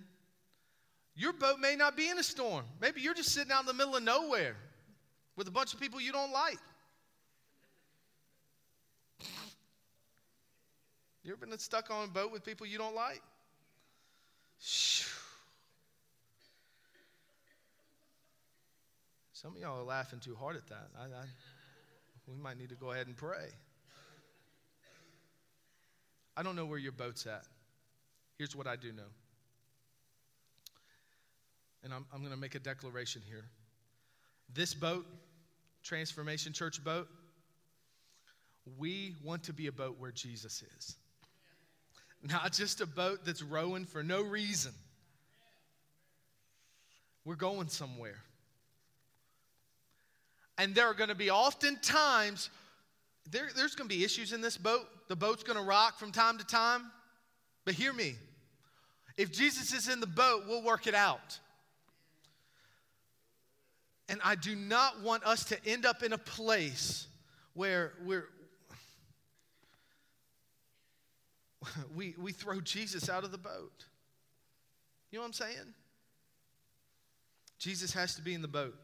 Your 1.14 1.35
boat 1.35 1.61
may 1.61 1.76
not 1.76 1.94
be 1.94 2.09
in 2.09 2.18
a 2.18 2.22
storm. 2.22 2.64
Maybe 2.81 3.02
you're 3.02 3.12
just 3.12 3.35
sitting 3.35 3.52
out 3.52 3.61
in 3.61 3.66
the 3.66 3.74
middle 3.74 3.96
of 3.96 4.02
nowhere 4.02 4.57
with 5.37 5.46
a 5.46 5.50
bunch 5.50 5.74
of 5.74 5.81
people 5.81 6.00
you 6.00 6.12
don't 6.12 6.33
like. 6.33 6.59
You 11.22 11.33
ever 11.33 11.44
been 11.44 11.59
stuck 11.59 11.90
on 11.90 12.04
a 12.04 12.09
boat 12.09 12.33
with 12.33 12.44
people 12.44 12.66
you 12.66 12.78
don't 12.78 12.94
like? 12.94 13.20
Some 19.33 19.55
of 19.55 19.59
y'all 19.59 19.81
are 19.81 19.85
laughing 19.85 20.18
too 20.18 20.35
hard 20.35 20.57
at 20.57 20.66
that. 20.68 20.88
I, 20.99 21.05
I, 21.05 21.25
we 22.27 22.37
might 22.37 22.59
need 22.59 22.71
to 22.71 22.75
go 22.75 22.90
ahead 22.90 23.07
and 23.07 23.16
pray. 23.16 23.51
I 26.37 26.42
don't 26.42 26.57
know 26.57 26.66
where 26.66 26.79
your 26.79 26.92
boat's 26.92 27.27
at. 27.27 27.44
Here's 28.37 28.55
what 28.55 28.66
I 28.66 28.77
do 28.77 28.92
know. 28.92 29.11
And 31.83 31.92
I'm, 31.92 32.05
I'm 32.12 32.21
going 32.21 32.33
to 32.33 32.38
make 32.38 32.55
a 32.55 32.61
declaration 32.61 33.23
here. 33.29 33.44
This 34.53 34.75
boat, 34.75 35.07
Transformation 35.83 36.53
Church 36.53 36.83
boat, 36.83 37.09
we 38.77 39.14
want 39.25 39.44
to 39.44 39.53
be 39.53 39.68
a 39.68 39.73
boat 39.73 39.97
where 39.99 40.11
Jesus 40.12 40.62
is. 40.77 40.97
Not 42.22 42.52
just 42.52 42.81
a 42.81 42.87
boat 42.87 43.20
that's 43.24 43.42
rowing 43.42 43.85
for 43.85 44.02
no 44.02 44.22
reason. 44.22 44.72
We're 47.24 47.37
going 47.37 47.68
somewhere. 47.68 48.18
And 50.57 50.74
there 50.74 50.87
are 50.87 50.94
going 50.94 51.11
to 51.11 51.14
be 51.14 51.31
often 51.31 51.78
times, 51.81 52.50
there, 53.31 53.48
there's 53.54 53.76
going 53.76 53.88
to 53.88 53.94
be 53.94 54.02
issues 54.02 54.33
in 54.33 54.40
this 54.40 54.57
boat. 54.57 54.87
The 55.09 55.14
boat's 55.16 55.44
going 55.44 55.59
to 55.59 55.64
rock 55.64 55.98
from 55.98 56.11
time 56.11 56.38
to 56.38 56.44
time. 56.44 56.90
But 57.64 57.74
hear 57.74 57.92
me 57.92 58.16
if 59.18 59.33
Jesus 59.33 59.72
is 59.72 59.88
in 59.88 59.98
the 60.00 60.07
boat, 60.07 60.44
we'll 60.46 60.62
work 60.62 60.87
it 60.87 60.94
out. 60.94 61.40
And 64.09 64.20
I 64.24 64.37
do 64.37 64.54
not 64.54 65.02
want 65.02 65.24
us 65.24 65.44
to 65.46 65.59
end 65.66 65.85
up 65.85 66.02
in 66.02 66.12
a 66.12 66.18
place 66.18 67.09
where 67.54 67.92
we're, 68.04 68.28
we, 71.97 72.14
we 72.18 72.33
throw 72.33 72.61
Jesus 72.61 73.09
out 73.09 73.25
of 73.25 73.33
the 73.33 73.38
boat. 73.38 73.85
You 75.11 75.18
know 75.18 75.23
what 75.23 75.29
I'm 75.29 75.33
saying? 75.33 75.75
Jesus 77.59 77.92
has 77.94 78.14
to 78.16 78.23
be 78.23 78.35
in 78.35 78.42
the 78.42 78.49
boat. 78.49 78.77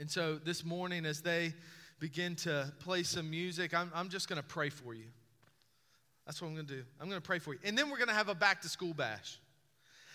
And 0.00 0.10
so 0.10 0.36
this 0.36 0.64
morning, 0.64 1.04
as 1.04 1.22
they 1.22 1.52
begin 1.98 2.36
to 2.36 2.72
play 2.80 3.02
some 3.02 3.28
music, 3.28 3.74
I'm, 3.74 3.90
I'm 3.94 4.08
just 4.08 4.28
going 4.28 4.40
to 4.40 4.46
pray 4.46 4.70
for 4.70 4.94
you. 4.94 5.06
That's 6.24 6.40
what 6.40 6.48
I'm 6.48 6.54
going 6.54 6.66
to 6.66 6.74
do. 6.74 6.84
I'm 7.00 7.08
going 7.08 7.20
to 7.20 7.26
pray 7.26 7.38
for 7.38 7.54
you. 7.54 7.58
And 7.64 7.76
then 7.76 7.90
we're 7.90 7.96
going 7.96 8.08
to 8.08 8.14
have 8.14 8.28
a 8.28 8.34
back 8.34 8.60
to 8.62 8.68
school 8.68 8.94
bash. 8.94 9.40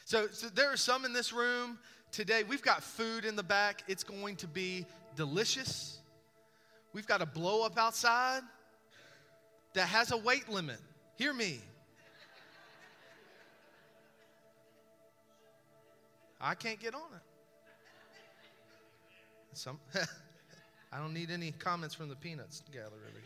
So, 0.06 0.28
so 0.32 0.48
there 0.48 0.72
are 0.72 0.78
some 0.78 1.06
in 1.06 1.12
this 1.12 1.34
room 1.34 1.80
today. 2.12 2.44
We've 2.44 2.62
got 2.62 2.84
food 2.84 3.26
in 3.26 3.36
the 3.36 3.44
back. 3.44 3.84
It's 3.88 4.04
going 4.04 4.38
to 4.38 4.48
be 4.48 4.86
delicious. 5.16 5.98
We've 6.94 7.08
got 7.08 7.22
a 7.22 7.26
blow 7.26 7.66
up 7.66 7.78
outside 7.78 8.42
that 9.74 9.88
has 9.88 10.12
a 10.12 10.18
weight 10.18 10.48
limit. 10.48 10.80
Hear 11.16 11.34
me. 11.34 11.60
I 16.42 16.56
can't 16.56 16.80
get 16.80 16.94
on 16.94 17.02
it. 17.16 17.22
Some, 19.54 19.80
I 20.92 20.98
don't 20.98 21.14
need 21.14 21.32
any 21.32 21.52
comments 21.52 21.96
from 21.96 22.10
the 22.10 22.16
peanuts 22.16 22.64
gallery 22.72 22.88
over 23.08 23.20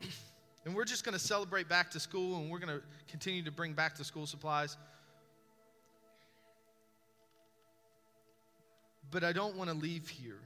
here. 0.00 0.10
and 0.66 0.74
we're 0.74 0.84
just 0.84 1.04
going 1.04 1.14
to 1.14 1.18
celebrate 1.18 1.68
back 1.68 1.90
to 1.92 2.00
school 2.00 2.36
and 2.38 2.50
we're 2.50 2.58
going 2.58 2.76
to 2.76 2.82
continue 3.08 3.42
to 3.44 3.52
bring 3.52 3.72
back 3.72 3.94
to 3.94 4.04
school 4.04 4.26
supplies. 4.26 4.76
But 9.10 9.22
I 9.22 9.32
don't 9.32 9.56
want 9.56 9.70
to 9.70 9.76
leave 9.76 10.08
here 10.08 10.40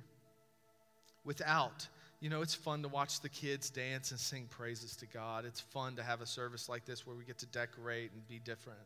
without, 1.24 1.88
you 2.20 2.28
know, 2.30 2.42
it's 2.42 2.54
fun 2.54 2.82
to 2.82 2.88
watch 2.88 3.20
the 3.20 3.28
kids 3.28 3.70
dance 3.70 4.10
and 4.10 4.18
sing 4.18 4.46
praises 4.50 4.96
to 4.96 5.06
God. 5.06 5.44
It's 5.44 5.60
fun 5.60 5.96
to 5.96 6.02
have 6.02 6.20
a 6.20 6.26
service 6.26 6.68
like 6.68 6.84
this 6.84 7.06
where 7.06 7.14
we 7.14 7.24
get 7.24 7.38
to 7.38 7.46
decorate 7.46 8.10
and 8.12 8.26
be 8.28 8.40
different. 8.40 8.80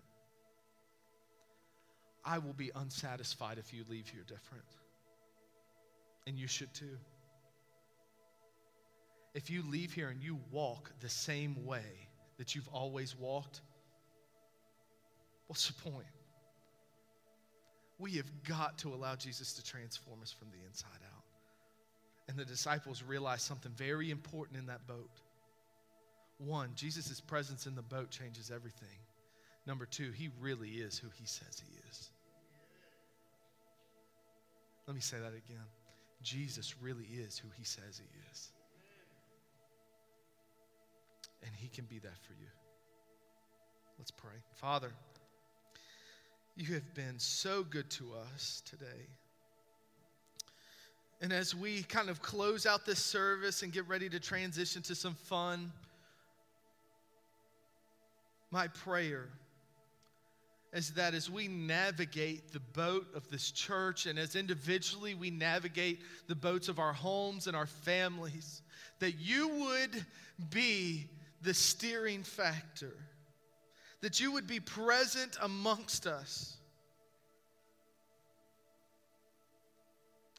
I 2.25 2.39
will 2.39 2.53
be 2.53 2.71
unsatisfied 2.75 3.59
if 3.59 3.73
you 3.73 3.85
leave 3.89 4.09
here 4.09 4.25
different. 4.27 4.65
And 6.27 6.39
you 6.39 6.47
should 6.47 6.73
too. 6.75 6.99
If 9.35 9.51
you 9.51 9.63
leave 9.69 9.93
here 9.93 10.09
and 10.09 10.23
you 10.23 10.39
walk 10.51 10.93
the 11.01 11.09
same 11.09 11.65
way 11.65 12.09
that 12.37 12.55
you've 12.55 12.69
always 12.69 13.17
walked, 13.19 13.63
what's 15.47 15.67
the 15.69 15.91
point? 15.91 16.07
We 17.99 18.13
have 18.13 18.31
got 18.47 18.79
to 18.79 18.93
allow 18.93 19.17
Jesus 19.17 19.55
to 19.55 19.65
transform 19.65 20.21
us 20.23 20.33
from 20.33 20.49
the 20.51 20.67
inside 20.67 21.01
out. 21.15 21.22
And 22.29 22.37
the 22.37 22.45
disciples 22.45 23.03
realized 23.03 23.43
something 23.43 23.73
very 23.77 24.11
important 24.11 24.59
in 24.59 24.67
that 24.67 24.87
boat. 24.87 25.11
One, 26.39 26.71
Jesus' 26.75 27.21
presence 27.21 27.67
in 27.67 27.75
the 27.75 27.83
boat 27.83 28.11
changes 28.11 28.51
everything. 28.55 28.99
Number 29.67 29.87
two, 29.87 30.11
he 30.13 30.31
really 30.41 30.69
is 30.71 30.99
who 30.99 31.09
he 31.19 31.27
says 31.27 31.63
he 31.65 31.79
is. 31.89 32.11
Let 34.87 34.95
me 34.95 35.01
say 35.01 35.19
that 35.19 35.29
again. 35.29 35.65
Jesus 36.23 36.75
really 36.81 37.05
is 37.05 37.39
who 37.39 37.49
he 37.57 37.65
says 37.65 38.01
he 38.01 38.31
is. 38.33 38.49
And 41.45 41.51
he 41.57 41.69
can 41.69 41.85
be 41.85 41.99
that 41.99 42.19
for 42.23 42.33
you. 42.33 42.49
Let's 43.99 44.11
pray. 44.11 44.35
Father, 44.55 44.93
you 46.57 46.75
have 46.75 46.95
been 46.95 47.19
so 47.19 47.63
good 47.63 47.89
to 47.91 48.13
us 48.35 48.63
today. 48.65 49.07
And 51.23 51.33
as 51.33 51.55
we 51.55 51.85
kind 51.85 52.11
of 52.11 52.21
close 52.21 52.67
out 52.67 52.85
this 52.85 52.99
service 52.99 53.63
and 53.63 53.73
get 53.73 53.87
ready 53.87 54.09
to 54.09 54.19
transition 54.19 54.83
to 54.83 54.95
some 54.97 55.15
fun, 55.15 55.71
my 58.51 58.67
prayer 58.67 59.29
is 60.73 60.91
that 60.95 61.15
as 61.15 61.31
we 61.31 61.47
navigate 61.47 62.53
the 62.53 62.59
boat 62.59 63.07
of 63.15 63.31
this 63.31 63.53
church 63.53 64.07
and 64.07 64.19
as 64.19 64.35
individually 64.35 65.15
we 65.15 65.31
navigate 65.31 66.01
the 66.27 66.35
boats 66.35 66.69
of 66.69 66.81
our 66.81 66.93
homes 66.93 67.47
and 67.47 67.55
our 67.55 67.67
families, 67.67 68.63
that 68.99 69.13
you 69.13 69.49
would 69.49 70.05
be 70.51 71.09
the 71.43 71.55
steering 71.55 72.25
factor, 72.25 72.97
that 74.01 74.19
you 74.19 74.33
would 74.33 74.49
be 74.49 74.59
present 74.59 75.37
amongst 75.41 76.09
us 76.09 76.57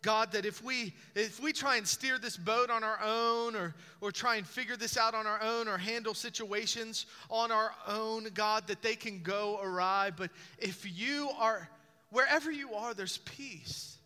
God, 0.04 0.34
that 0.34 0.46
if 0.46 0.64
we 0.64 0.94
if 1.16 1.42
we 1.42 1.52
try 1.54 1.78
and 1.78 1.88
steer 1.88 2.20
this 2.20 2.38
boat 2.38 2.70
on 2.70 2.84
our 2.84 3.00
own 3.02 3.56
or 3.56 3.74
or 4.02 4.12
try 4.12 4.36
and 4.36 4.46
figure 4.46 4.76
this 4.76 4.98
out 4.98 5.16
on 5.16 5.26
our 5.26 5.42
own 5.42 5.68
or 5.68 5.78
handle 5.78 6.14
situations 6.14 7.08
on 7.30 7.52
our 7.52 7.72
own, 7.88 8.28
God, 8.34 8.68
that 8.68 8.84
they 8.84 8.96
can 8.96 9.24
go 9.24 9.60
awry. 9.64 10.12
But 10.16 10.30
if 10.60 10.86
you 11.00 11.32
are 11.40 11.68
wherever 12.12 12.52
you 12.52 12.76
are, 12.76 12.94
there's 12.94 13.18
peace. 13.20 13.98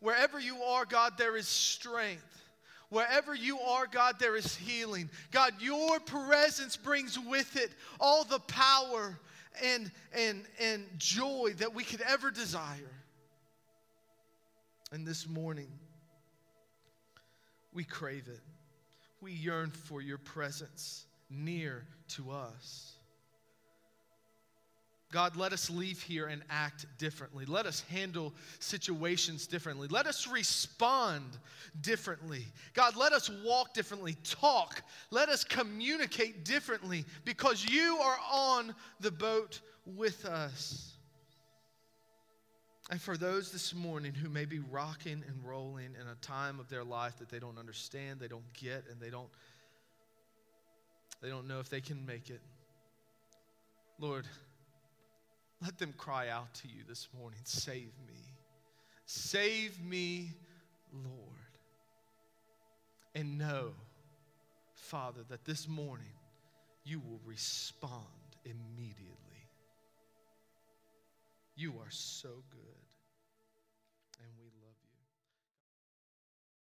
Wherever 0.00 0.40
you 0.40 0.62
are, 0.62 0.86
God, 0.86 1.18
there 1.18 1.36
is 1.36 1.46
strength. 1.46 2.42
Wherever 2.88 3.34
you 3.34 3.60
are, 3.60 3.86
God, 3.86 4.16
there 4.18 4.36
is 4.36 4.56
healing. 4.56 5.10
God, 5.30 5.52
your 5.60 6.00
presence 6.00 6.76
brings 6.76 7.18
with 7.18 7.56
it 7.56 7.70
all 8.00 8.24
the 8.24 8.40
power 8.40 9.18
and, 9.62 9.92
and, 10.12 10.42
and 10.58 10.84
joy 10.98 11.52
that 11.58 11.74
we 11.74 11.84
could 11.84 12.00
ever 12.00 12.30
desire. 12.30 12.99
And 14.92 15.06
this 15.06 15.28
morning, 15.28 15.68
we 17.72 17.84
crave 17.84 18.26
it. 18.28 18.40
We 19.20 19.32
yearn 19.32 19.70
for 19.70 20.00
your 20.00 20.18
presence 20.18 21.06
near 21.30 21.86
to 22.16 22.32
us. 22.32 22.94
God, 25.12 25.34
let 25.36 25.52
us 25.52 25.68
leave 25.68 26.00
here 26.00 26.28
and 26.28 26.42
act 26.50 26.86
differently. 26.98 27.44
Let 27.44 27.66
us 27.66 27.80
handle 27.90 28.32
situations 28.60 29.46
differently. 29.48 29.88
Let 29.88 30.06
us 30.06 30.28
respond 30.28 31.36
differently. 31.80 32.46
God, 32.74 32.96
let 32.96 33.12
us 33.12 33.28
walk 33.44 33.74
differently, 33.74 34.16
talk. 34.22 34.82
Let 35.10 35.28
us 35.28 35.42
communicate 35.42 36.44
differently 36.44 37.04
because 37.24 37.64
you 37.64 37.98
are 38.00 38.18
on 38.32 38.72
the 39.00 39.10
boat 39.10 39.60
with 39.84 40.24
us. 40.26 40.94
And 42.90 43.00
for 43.00 43.16
those 43.16 43.52
this 43.52 43.72
morning 43.72 44.12
who 44.14 44.28
may 44.28 44.44
be 44.44 44.58
rocking 44.58 45.22
and 45.26 45.44
rolling 45.44 45.94
in 46.00 46.08
a 46.08 46.16
time 46.20 46.58
of 46.58 46.68
their 46.68 46.82
life 46.82 47.18
that 47.18 47.28
they 47.28 47.38
don't 47.38 47.56
understand, 47.56 48.18
they 48.18 48.26
don't 48.26 48.52
get, 48.52 48.84
and 48.90 49.00
they 49.00 49.10
don't 49.10 49.28
they 51.22 51.28
don't 51.28 51.46
know 51.46 51.60
if 51.60 51.68
they 51.68 51.80
can 51.80 52.04
make 52.04 52.30
it. 52.30 52.40
Lord, 53.98 54.24
let 55.62 55.78
them 55.78 55.94
cry 55.96 56.30
out 56.30 56.52
to 56.54 56.68
you 56.68 56.82
this 56.88 57.08
morning, 57.16 57.40
save 57.44 57.92
me. 58.08 58.14
Save 59.04 59.84
me, 59.84 60.32
Lord. 60.92 61.14
And 63.14 63.38
know, 63.38 63.72
Father, 64.74 65.20
that 65.28 65.44
this 65.44 65.68
morning 65.68 66.06
you 66.84 67.00
will 67.00 67.20
respond 67.26 68.06
immediately. 68.44 69.16
You 71.56 71.72
are 71.80 71.90
so 71.90 72.30
good. 72.50 72.79